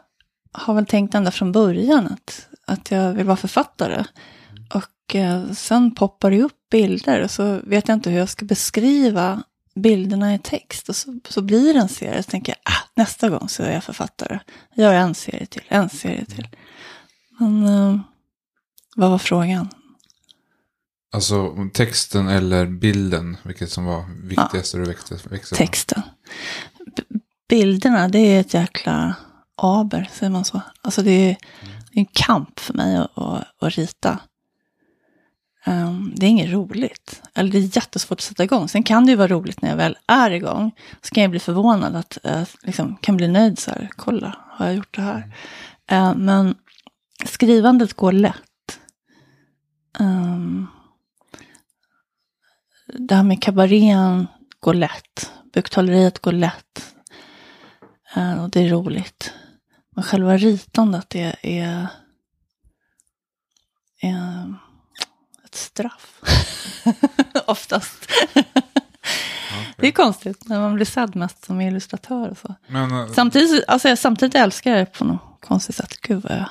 [0.51, 4.03] har väl tänkt ända från början att, att jag vill vara författare.
[4.75, 8.45] Och eh, sen poppar det upp bilder och så vet jag inte hur jag ska
[8.45, 9.43] beskriva
[9.75, 10.89] bilderna i text.
[10.89, 12.23] Och så, så blir det en serie.
[12.23, 14.39] Så tänker jag, ah, nästa gång så är jag författare.
[14.75, 16.47] Jag gör en serie till, en serie till.
[17.39, 17.99] Men eh,
[18.95, 19.69] vad var frågan?
[21.11, 26.01] Alltså texten eller bilden, vilket som var viktigast när du växte, växte texten.
[26.95, 29.15] B- bilderna, det är ett jäkla
[29.57, 30.61] aber, säger man så.
[30.81, 31.37] Alltså det är,
[31.91, 34.19] det är en kamp för mig att, att, att rita.
[35.67, 37.21] Ehm, det är inget roligt.
[37.33, 38.67] Eller det är jättesvårt att sätta igång.
[38.67, 40.71] Sen kan det ju vara roligt när jag väl är igång.
[41.01, 43.89] Så kan jag bli förvånad att jag liksom, kan bli nöjd så här.
[43.95, 45.35] Kolla, har jag gjort det här?
[45.87, 46.55] Ehm, men
[47.25, 48.79] skrivandet går lätt.
[49.99, 50.67] Ehm,
[52.87, 54.27] det här med kabarén
[54.59, 55.31] går lätt.
[55.53, 56.95] Buktaleriet går lätt.
[58.41, 59.33] Och det är roligt.
[59.95, 61.87] Men själva ritandet är, är,
[64.01, 64.55] är
[65.55, 66.21] straff.
[67.47, 68.11] Oftast.
[69.77, 72.55] Det är konstigt när man blir sedd mest som illustratör och så.
[72.67, 76.01] Men, eh, Samtidigt, alltså jag, samtidigt älskar jag det på något konstigt sätt.
[76.01, 76.49] Gud vad jag...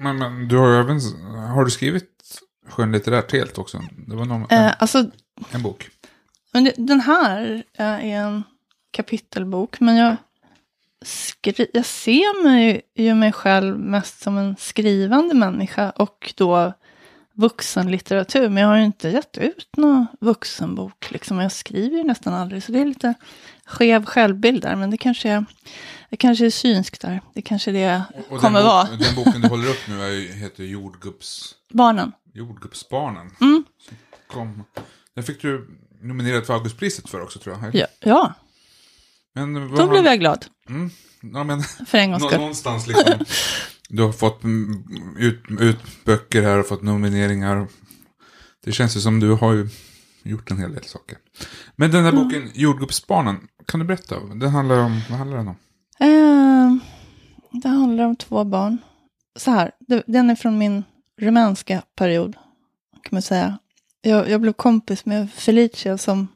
[0.00, 1.00] men, men du har ju även,
[1.54, 3.82] har du skrivit skönlitterärt helt också?
[4.08, 5.04] Det var någon, en, Eh, alltså,
[5.50, 5.88] en bok.
[6.52, 8.42] men det- den här eh, är en
[8.90, 10.16] kapitelbok, men jag,
[11.04, 16.72] skri- jag ser mig ju mig själv mest som en skrivande människa och då
[17.38, 18.48] vuxenlitteratur.
[18.48, 21.10] Men jag har ju inte gett ut någon vuxenbok.
[21.10, 21.38] Liksom.
[21.38, 23.14] Jag skriver ju nästan aldrig, så det är lite
[23.66, 24.76] skev självbild där.
[24.76, 25.44] Men det kanske är,
[26.10, 27.20] det kanske är synskt där.
[27.34, 28.84] Det kanske är det Och kommer den, vara.
[28.84, 32.12] bok, den boken du håller upp nu är, heter Jordgubbs, Barnen.
[32.34, 33.30] Jordgubbsbarnen.
[33.40, 33.64] Mm.
[34.26, 34.64] Kom.
[35.14, 35.68] Den fick du
[36.02, 37.74] nominerad för Augustpriset för också tror jag.
[37.74, 38.32] Ja, ja,
[39.34, 40.46] Men, då blev jag glad.
[40.68, 42.38] Mm, ja, men, För en gångs skull.
[42.38, 43.12] någonstans liksom.
[43.88, 44.40] Du har fått
[45.18, 47.66] ut, ut böcker här och fått nomineringar.
[48.64, 49.68] Det känns ju som du har ju
[50.22, 51.18] gjort en hel del saker.
[51.76, 52.24] Men den här Mm.
[52.24, 54.20] boken, Jordgubbsbarnen, kan du berätta?
[54.20, 55.56] Den handlar om, vad handlar den om?
[56.00, 56.82] Eh,
[57.62, 58.78] det handlar om två barn.
[59.36, 59.70] Så här,
[60.06, 60.84] den är från min
[61.20, 62.36] rumänska period,
[62.92, 63.58] kan man säga.
[64.02, 66.28] Jag, jag blev kompis med Felicia som,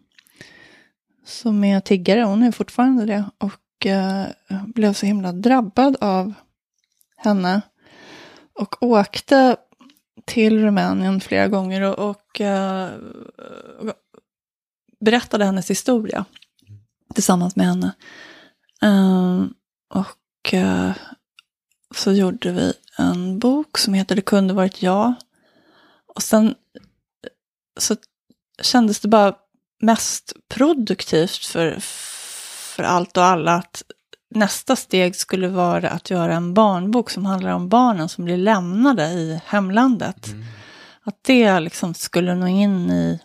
[1.25, 3.25] som är tiggare, hon är fortfarande det.
[3.38, 4.27] Och eh,
[4.67, 6.35] blev så himla drabbad av
[7.24, 7.61] henne.
[8.61, 9.56] Och åkte
[10.24, 12.90] till Rumänien flera gånger och, och eh,
[15.00, 16.24] berättade hennes historia
[17.14, 17.92] tillsammans med henne.
[18.82, 19.44] Eh,
[19.94, 20.92] och eh,
[21.94, 25.14] så gjorde vi en bok som heter Det kunde varit jag.
[26.14, 26.52] Och sen eh,
[27.80, 27.96] så
[28.62, 29.35] kändes det bara
[29.80, 31.76] mest produktivt för,
[32.76, 33.82] för allt och alla att
[34.37, 39.09] nästa steg skulle vara att göra en barnbok som handlar om barnen som blir lämnade
[39.09, 40.35] i hemlandet.
[41.05, 43.21] Att det liksom skulle nå in i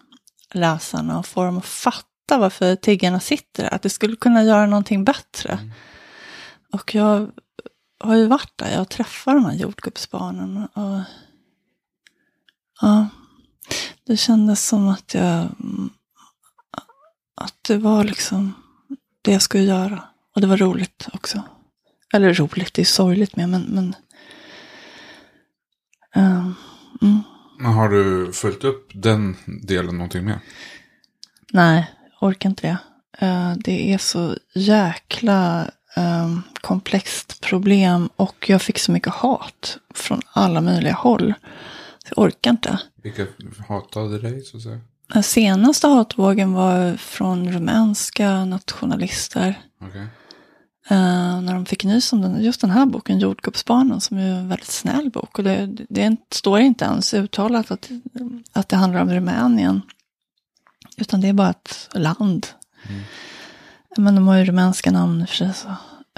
[0.54, 3.74] läsarna och få dem att fatta varför tiggarna sitter där.
[3.74, 5.60] Att det skulle kunna göra någonting bättre.
[6.74, 7.32] Och jag
[8.00, 10.68] har ju varit där, jag har träffat de här jordgubbsbarnen.
[10.74, 11.02] Och,
[12.82, 13.08] ja,
[14.06, 15.48] det kändes som att jag...
[17.42, 18.54] Att det var liksom
[19.22, 20.04] det jag skulle göra.
[20.38, 21.44] Och det var roligt också.
[22.14, 23.62] Eller roligt, det är sorgligt med, men...
[23.62, 23.96] men
[26.16, 26.56] ehm,
[27.02, 27.22] mm.
[27.60, 30.40] Men Har du följt upp den delen någonting mer?
[31.54, 32.78] Nej, orkar inte det.
[33.26, 40.22] Eh, det är så jäkla eh, komplext problem och jag fick så mycket hat från
[40.34, 41.34] alla möjliga håll.
[42.06, 42.80] Så jag orkar inte.
[43.04, 43.28] Vilka
[43.68, 44.80] hatade dig så att säga?
[45.14, 49.62] Den senaste hatvågen var från rumänska nationalister.
[49.82, 50.08] Okej.
[50.90, 54.50] Eh, när de fick nys om den, just den här boken, Jordgubbsbarnen, som är en
[54.50, 55.38] väldigt snäll bok.
[55.38, 57.90] Och det, det står inte ens uttalat att,
[58.54, 59.82] att det handlar om Rumänien.
[60.98, 62.48] Utan det är bara ett land.
[62.90, 63.02] Mm.
[63.98, 65.54] Men de har ju rumänska namn för sig.
[65.54, 65.68] Så.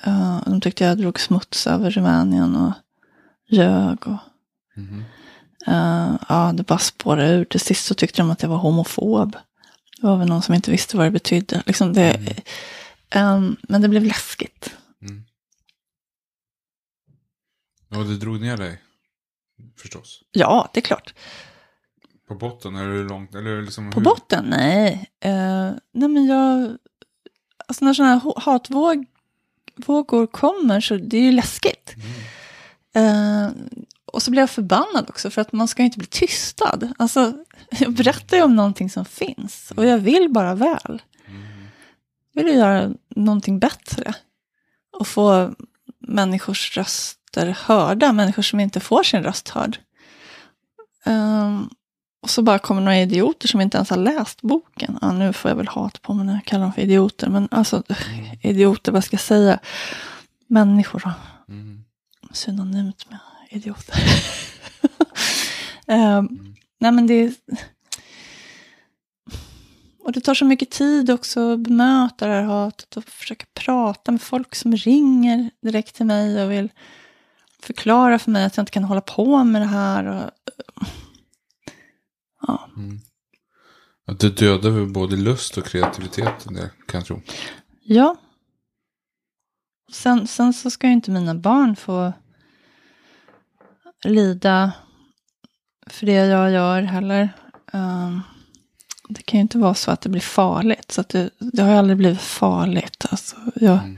[0.04, 2.72] Eh, de tyckte jag drog smuts över Rumänien och
[3.50, 4.08] ljög.
[4.08, 4.18] Och,
[4.76, 5.04] Mhm.
[5.68, 7.46] eh, ja, det bara spårade ur.
[7.46, 9.32] Till sist så tyckte de att jag var homofob.
[10.02, 11.64] Det var väl någon som inte visste vad det betydde.
[11.66, 12.34] Liksom det, Mm.
[13.10, 14.76] Ehm, men det blev läskigt.
[15.02, 15.24] Mm.
[17.96, 18.82] Och det drog ner dig?
[19.78, 20.24] Förstås.
[20.32, 21.14] Ja, det är klart.
[22.28, 22.76] På botten?
[22.76, 23.36] Eller hur långt?
[23.36, 24.06] Eller liksom På hur?
[24.06, 24.46] botten?
[24.50, 25.10] Nej.
[25.20, 26.78] Eh, nej, men jag...
[27.68, 31.96] Alltså när sådana här hatvågor kommer så det är ju läskigt.
[32.96, 33.50] Eh,
[34.06, 36.94] och så blir jag förbannad också för att man ska ju inte bli tystad.
[36.98, 37.34] Alltså,
[37.80, 41.02] jag berättar ju om någonting som finns och jag vill bara väl.
[42.34, 44.14] Vill ju göra någonting bättre.
[45.00, 45.54] Och få
[46.00, 49.80] människors röster hörda, människor som inte får sin röst hörd.
[51.06, 51.70] Ehm,
[52.22, 54.98] och så bara kommer några idioter som inte ens har läst boken.
[55.02, 57.30] Ja, nu får jag väl hat på mig när jag kallar dem för idioter.
[57.30, 57.84] Men alltså,
[58.42, 59.60] idioter, vad ska jag säga?
[60.48, 61.12] Människor då
[61.54, 61.84] Mm.
[62.32, 63.96] synonymt med idioter.
[65.88, 67.34] Ehm, nej men det är...
[70.10, 74.12] Och det tar så mycket tid också att bemöta det här hatet och försöka prata
[74.12, 76.70] med folk som ringer direkt till mig och vill
[77.62, 80.06] förklara för mig att jag inte kan hålla på med det här.
[80.06, 80.32] Och,
[82.48, 83.00] ja, Mm.
[84.08, 87.22] Att det dödar väl både lust och kreativitet det kan jag tro.
[87.84, 88.16] ja.
[89.92, 92.14] Sen, sen så ska ju inte mina barn få
[94.04, 94.72] lida
[95.88, 97.30] för det jag gör heller.
[97.74, 98.22] Ehm,
[99.10, 100.92] det kan ju inte vara så att det blir farligt.
[100.92, 103.06] Så det, det har ju aldrig blivit farligt.
[103.10, 103.98] Alltså, jag, Mm.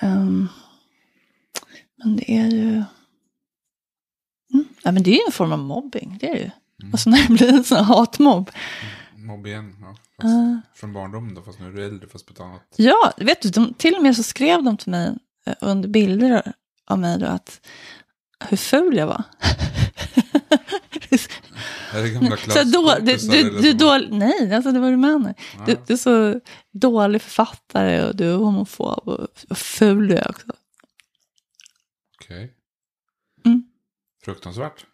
[0.00, 0.48] ehm,
[1.96, 2.66] men det är ju...
[4.52, 6.16] Mm, ja, men det är ju en form av mobbing.
[6.20, 6.50] Det är det ju.
[6.92, 8.50] Alltså när det blir en sån här hatmobb.
[9.16, 9.76] Mobb igen.
[9.80, 9.96] Ja.
[10.22, 12.62] Fast Eh, Från barndom då, fast nu är du äldre fast på ett annat.
[12.76, 16.52] Ja, vet du, de, till och med så skrev de till mig eh, under bilder
[16.86, 17.60] av mig då att
[18.48, 19.22] hur ful jag var.
[21.98, 23.72] Är det gamla så då, du, du, du
[24.10, 25.34] nej, alltså det var rumäner.
[25.66, 25.78] Du, Ja.
[25.86, 26.40] du är så
[26.72, 30.46] dålig författare och du är homofob och, och ful du är också.
[32.22, 32.52] Okej.
[33.46, 33.62] Mm.
[34.24, 34.86] Fruktansvärt.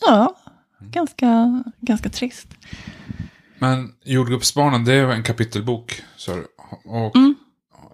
[0.00, 0.36] Ja,
[0.80, 2.48] ganska, ganska trist.
[3.58, 6.02] Men Jordgubbsbarnen, det är en kapitelbok.
[6.34, 6.46] du.
[6.84, 7.34] Och Mm.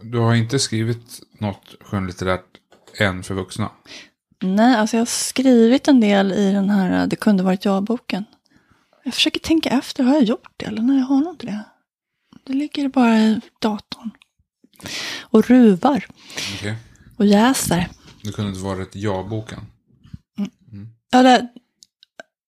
[0.03, 2.45] du har inte skrivit något skönlitterärt
[3.01, 3.71] än för vuxna.
[4.43, 8.25] Nej, alltså jag har skrivit en del i den här Det kunde varit jag-boken.
[9.07, 11.65] Jag försöker tänka efter, har jag gjort det eller nej, jag har nog inte det.
[12.45, 14.11] Det ligger bara i datorn.
[15.21, 16.07] Och ruvar
[16.55, 16.77] Okej.
[17.17, 17.89] och jäser.
[18.23, 19.61] Det kunde inte vara ett ja-boken.
[21.11, 21.49] Ja, det,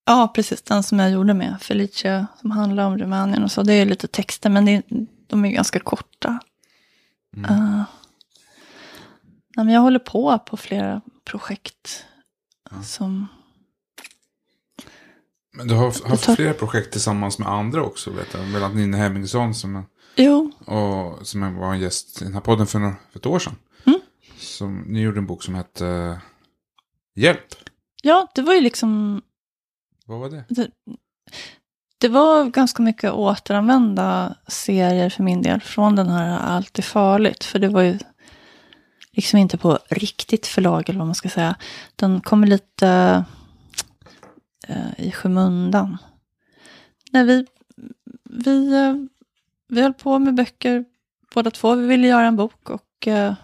[0.06, 0.62] ja, precis.
[0.62, 3.62] Den som jag gjorde med Felicia som handlar om Rumänien och så.
[3.62, 4.82] Det är lite texter, men det,
[5.26, 6.38] de är ganska korta.
[7.36, 7.50] Mm.
[7.50, 7.84] Uh,
[9.56, 12.04] nej, men jag håller på på flera projekt.
[12.84, 13.26] Som,
[15.52, 18.46] Men du har haft tar- flera projekt tillsammans med andra också, vet jag.
[18.48, 22.66] Bland annat Nina Hemmingsson som, jo, och, som var en gäst i den här podden
[22.66, 23.56] för, några, för ett år sedan.
[23.86, 24.00] Mm.
[24.38, 26.18] Som, ni gjorde en bok som hette eh,
[27.16, 27.54] Hjälp.
[28.02, 29.22] ja, det var ju liksom
[30.06, 30.44] Vad var det?
[30.48, 30.70] det,
[32.00, 35.60] det var ganska mycket återanvända serier för min del.
[35.60, 37.44] Från den här Allt är farligt.
[37.44, 37.98] För det var ju
[39.12, 41.56] liksom inte på riktigt förlag eller vad man ska säga.
[41.96, 43.24] Den kommer lite
[44.68, 45.98] eh, i skymundan.
[47.12, 47.46] När vi,
[48.24, 48.94] vi, eh,
[49.68, 50.84] vi höll på med böcker
[51.34, 51.74] båda två.
[51.74, 53.34] Vi ville göra en bok och, eh,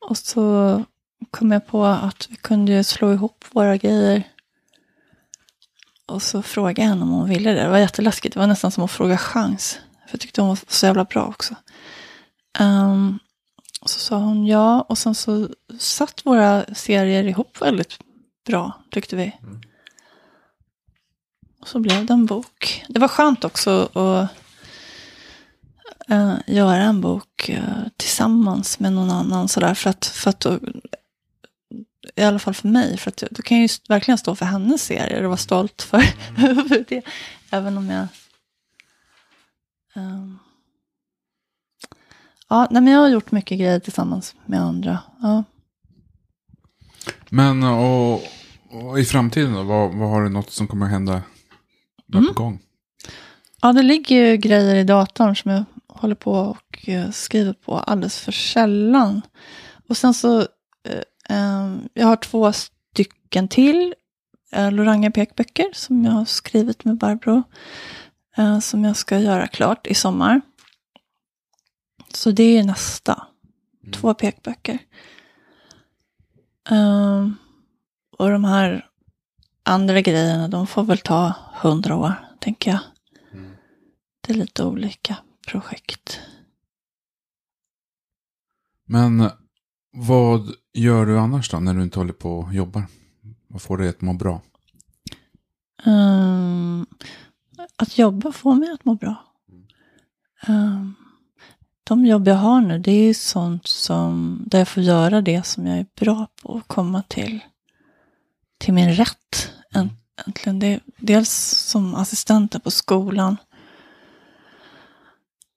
[0.00, 0.84] och så
[1.30, 4.22] kom jag på att vi kunde slå ihop våra grejer.
[6.06, 7.62] Och så frågade jag henne om hon ville det.
[7.62, 8.34] Det var jätteläskigt.
[8.34, 9.80] Det var nästan som att fråga chans.
[10.06, 11.54] För jag tyckte hon var så jävla bra också.
[12.60, 13.18] Um,
[13.80, 14.80] och så sa hon ja.
[14.80, 15.48] Och sen så
[15.78, 17.98] satt våra serier ihop väldigt
[18.44, 19.32] bra, tyckte vi.
[21.60, 22.84] Och så blev det en bok.
[22.88, 24.28] Det var skönt också att
[26.08, 29.48] eh, göra en bok eh, tillsammans med någon annan.
[29.48, 30.58] Sådär, för att, för att då,
[32.16, 32.96] I alla fall för mig.
[32.96, 36.00] För att då kan jag ju verkligen stå för hennes serier och vara stolt för,
[36.68, 37.02] för det.
[37.50, 38.08] Även om jag
[39.94, 40.38] Ehm.
[42.48, 44.98] ja, nej, men jag har gjort mycket grejer tillsammans med andra.
[45.22, 45.44] Ja.
[47.34, 48.22] Men och,
[48.70, 49.62] och i framtiden då?
[49.62, 51.22] Vad, vad har du något som kommer att hända
[52.06, 52.34] där Mm.
[52.34, 52.58] på gång?
[53.62, 57.78] ja, det ligger ju grejer i datorn som jag håller på och eh, skriver på
[57.78, 59.22] alldeles för sällan.
[59.88, 60.40] Och sen så,
[60.88, 63.94] eh, eh, jag har två stycken till
[64.52, 67.42] eh, Loranga pekböcker som jag har skrivit med Barbro.
[68.36, 70.40] Eh, som jag ska göra klart i sommar.
[72.14, 73.26] Så det är nästa.
[73.94, 74.78] Två pekböcker.
[76.70, 77.36] Ehm,
[78.18, 78.88] och de här
[79.62, 82.80] andra grejerna, de får väl ta hundra år, tänker jag.
[83.32, 83.50] Mm.
[84.20, 86.20] Det är lite olika projekt.
[88.84, 89.30] Men
[89.92, 92.84] vad gör du annars då när du inte håller på och jobbar?
[93.48, 94.42] Vad får dig att må bra?
[95.84, 96.86] Ehm,
[97.76, 99.24] att jobba får mig att må bra.
[100.46, 100.94] Ehm,
[101.84, 105.66] de jobb jag har nu, det är sånt som, där jag får göra det som
[105.66, 107.40] jag är bra på och komma till,
[108.58, 109.50] till min rätt.
[109.74, 110.58] Änt- Äntligen.
[110.58, 113.36] Det dels som assistent på skolan.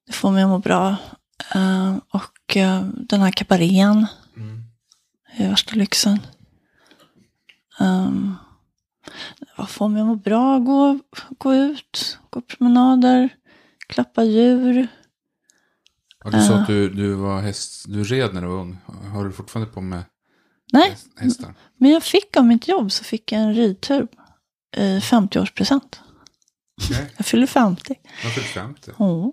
[0.07, 0.95] Det får mig att må bra.
[1.53, 4.07] Ehm, och eh, den här kabarén
[5.37, 6.19] är värsta lyxen.
[7.79, 8.35] Um,
[9.57, 10.59] vad får mig att må bra?
[10.59, 10.99] Gå,
[11.37, 13.29] gå ut, gå promenader,
[13.87, 14.87] klappa djur.
[16.25, 18.77] Ja, du sa att du, du var häst, du red när du var ung.
[19.13, 20.03] Har du fortfarande på med
[20.73, 21.53] Nej, häst- hästar?
[21.77, 24.07] men jag fick av mitt jobb så fick jag en ridtur
[24.77, 25.99] i 50-årspresent.
[26.83, 27.95] Okej, Jag fyller 50.
[28.23, 28.91] jag fyllt 50.
[28.97, 29.29] Oh.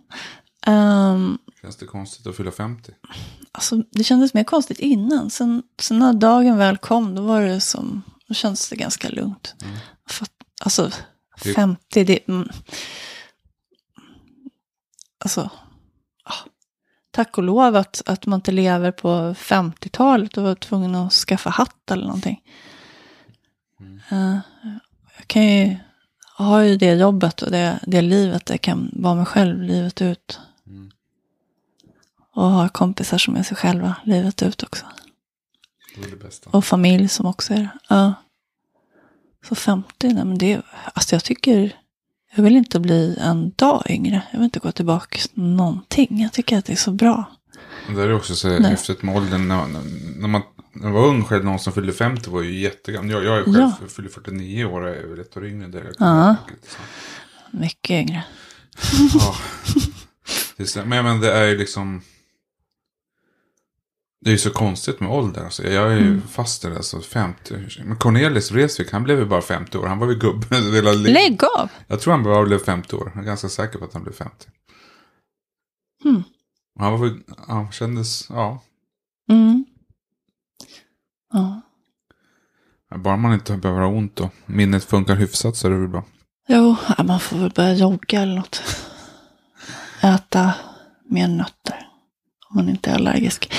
[0.67, 2.93] Um, Känns det konstigt att fylla 50?
[3.53, 5.31] alltså, det kändes mer konstigt innan.
[5.31, 9.55] Sen, sen när dagen väl kom, då var det som, då kändes det ganska lugnt.
[9.65, 9.77] Mm.
[10.09, 10.27] För,
[10.65, 10.91] alltså,
[11.45, 12.29] Det- 50, det...
[12.29, 12.49] Mm,
[15.25, 15.51] alltså,
[17.13, 19.09] tack och lov att, att man inte lever på
[19.39, 22.41] 50-talet och var tvungen att skaffa hatt eller någonting.
[23.81, 24.01] Mm.
[24.11, 24.39] Eh,
[25.17, 25.77] jag kan ju,
[26.39, 30.03] jag har ju det jobbet och det, det livet, jag kan vara mig själv livet
[30.03, 30.41] ut.
[30.67, 30.91] Mm.
[32.35, 34.87] Och ha kompisar som är sig själva livet ut också.
[36.51, 37.69] Och familj som också är det.
[37.89, 38.15] Ja.
[39.49, 40.63] Så 50, nej men det,
[40.95, 41.82] alltså jag tycker,
[42.35, 44.23] jag vill inte bli en dag yngre.
[44.31, 46.21] Jag vill inte gå tillbaka någonting.
[46.23, 47.25] Jag tycker att det är så bra.
[47.97, 48.71] Det är också så Nej.
[48.71, 49.49] häftigt med åldern.
[49.49, 49.67] När,
[50.21, 50.43] när man
[50.75, 53.11] när man var ung själv, någon som fyllde 50 var ju jättegammal.
[53.11, 53.87] Jag, jag är själv Ja.
[53.89, 55.69] fyller 49 år och är väl ett år yngre.
[55.69, 56.37] Där jag Ja.
[57.51, 58.25] Mycket yngre.
[59.15, 59.35] Ja.
[60.85, 62.03] Men, men det är ju liksom...
[64.25, 65.45] Det är ju så konstigt med ålder.
[65.45, 65.63] Alltså.
[65.69, 66.23] Jag är ju Mm.
[66.29, 66.77] fast det.
[66.77, 67.55] Alltså 50.
[67.85, 69.87] Men Cornelis Vreeswijk, han blev ju bara 50 år.
[69.87, 71.13] Han var ju gubbe hela livet.
[71.13, 71.69] Lägg av!
[71.87, 73.11] Jag tror han bara blev 50 år.
[73.15, 74.47] Jag är ganska säker på att han blev 50.
[76.05, 76.23] Mm.
[76.79, 77.19] Han var väl,
[77.49, 78.63] han kändes, ja.
[79.31, 79.65] Mm.
[81.33, 81.61] Ja.
[82.97, 86.05] Bara man inte behöver ha ont och minnet funkar hyfsat så är det väl bra.
[86.49, 88.63] Jo, man får väl börja jogga eller något.
[90.01, 90.55] Äta
[91.09, 91.89] mer nötter.
[92.51, 93.53] Om man inte är allergisk.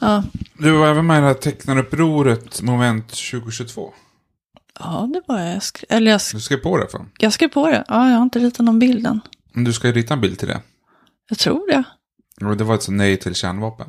[0.00, 0.22] Ja,
[0.58, 3.92] Du var även med i det här tecknarupproret moment 2022.
[4.80, 5.62] ja det var jag.
[5.62, 7.06] skrev, eller jag, sk- Du skrev på det för.
[7.18, 7.84] jag skrev på det.
[7.88, 9.20] Ja, jag har inte ritat någon bild än.
[9.52, 10.60] Men du ska ju rita en bild till det.
[11.28, 11.84] Jag tror det.
[12.46, 13.86] Och det var ett nej till kärnvapen.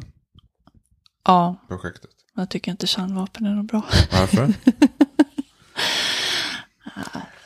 [1.25, 2.09] Ja, Projektet.
[2.35, 3.81] jag tycker inte kärnvapen är något bra.
[4.11, 4.53] Varför?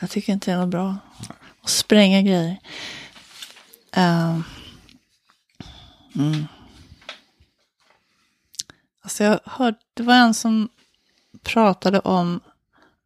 [0.00, 0.96] Jag tycker inte det är något bra.
[1.62, 2.56] Att spränga grejer.
[3.92, 4.44] Ehm.
[6.16, 6.46] mm.
[9.12, 10.68] Alltså jag hörde, det var en som
[11.42, 12.40] pratade om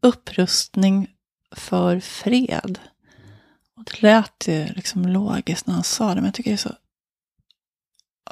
[0.03, 1.09] upprustning
[1.57, 2.79] för fred.
[3.77, 6.57] Och det lät ju liksom logiskt när han sa det, men jag tycker det är
[6.57, 6.75] så...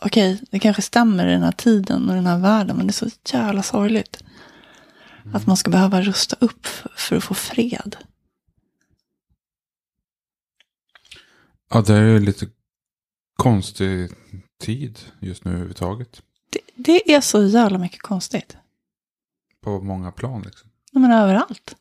[0.03, 3.09] Okej, det kanske stämmer i den här tiden och den här världen, men det är
[3.09, 4.25] så jävla sorgligt.
[5.33, 6.67] Att man ska behöva rusta upp
[6.97, 7.97] för att få fred.
[11.71, 12.47] ja, det är ju lite
[13.37, 14.11] konstig
[14.61, 16.23] tid just nu överhuvudtaget.
[16.55, 18.57] Det, det är så jävla mycket konstigt.
[19.65, 20.71] På många plan liksom.
[20.93, 21.75] Nej, Men överallt.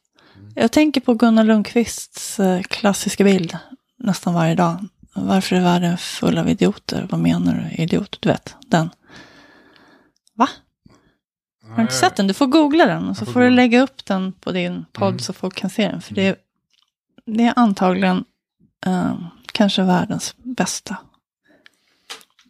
[0.55, 3.57] Jag tänker på Gunnar Lundqvists eh, klassiska bild
[3.97, 4.87] nästan varje dag.
[5.15, 7.07] Varför är världen full av idioter?
[7.11, 8.17] Vad menar du idiot?
[8.19, 8.89] Du vet, den.
[10.33, 10.49] Va?
[11.69, 12.27] Har du inte sett den?
[12.27, 15.07] Du får googla den och så får får du lägga upp den på din podd
[15.07, 15.19] Mm.
[15.19, 16.01] så folk kan se den.
[16.01, 16.35] För det, är,
[17.25, 18.25] det är antagligen
[18.85, 19.15] eh,
[19.51, 20.97] kanske världens bästa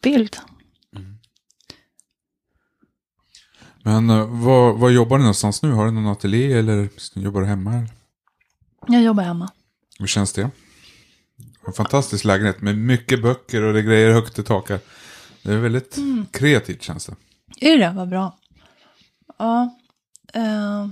[0.01, 0.37] bild.
[3.83, 4.07] Men
[4.41, 5.71] var, var jobbar du någonstans nu?
[5.71, 7.73] Har du någon ateljé eller jobbar du hemma?
[7.73, 7.89] Eller?
[8.87, 9.49] Jag jobbar hemma.
[9.99, 10.49] Hur känns det?
[11.67, 14.85] En fantastisk lägenhet med mycket böcker och det är grejer högt i taket.
[15.43, 15.97] Det är väldigt
[16.31, 17.15] kreativt känns det.
[17.59, 17.93] Är det?
[17.95, 18.37] Vad bra.
[19.39, 19.77] Ja.
[20.33, 20.87] Eh,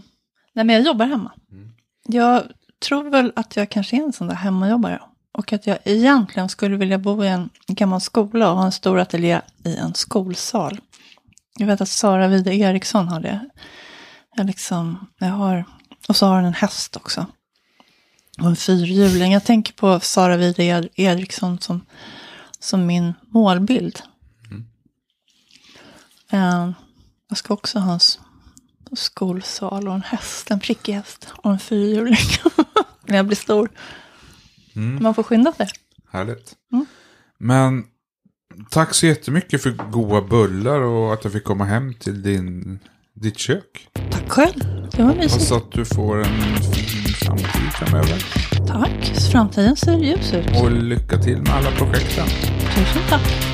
[0.54, 1.32] nej, men jag jobbar hemma.
[2.08, 2.44] Jag
[2.88, 5.02] tror väl att jag kanske är en sån där hemmajobbare.
[5.32, 9.00] Och att jag egentligen skulle vilja bo i en gammal skola och ha en stor
[9.00, 10.80] ateljé i en skolsal.
[11.62, 13.50] Jag vet att Sara Wide Eriksson har det.
[14.36, 15.66] Jag liksom, jag har,
[16.08, 17.26] och så har hon en häst också.
[18.40, 19.32] Och en fyrhjuling.
[19.32, 21.86] Jag tänker på Sara Wide Eriksson som,
[22.60, 24.02] som min målbild.
[26.32, 26.72] Eh,
[27.30, 32.18] jag ska också ha en skolsal och en häst, en prickig häst och en fyrhjuling.
[33.06, 33.70] När jag blir stor.
[35.00, 35.70] Man får skynda sig.
[36.12, 36.56] Härligt.
[36.72, 36.86] Mm.
[37.38, 37.86] Men
[38.70, 42.80] tack så jättemycket för goda bullar och att jag fick komma hem till din,
[43.14, 43.88] ditt kök.
[44.12, 44.60] Tack själv.
[44.92, 45.50] Det var mysigt.
[45.50, 48.26] Hoppas att du får en fin framtid framöver.
[48.68, 49.30] Tack.
[49.32, 50.62] Framtiden ser ljus ut.
[50.62, 52.26] Och lycka till med alla projekten.
[52.76, 53.51] Tusen tack.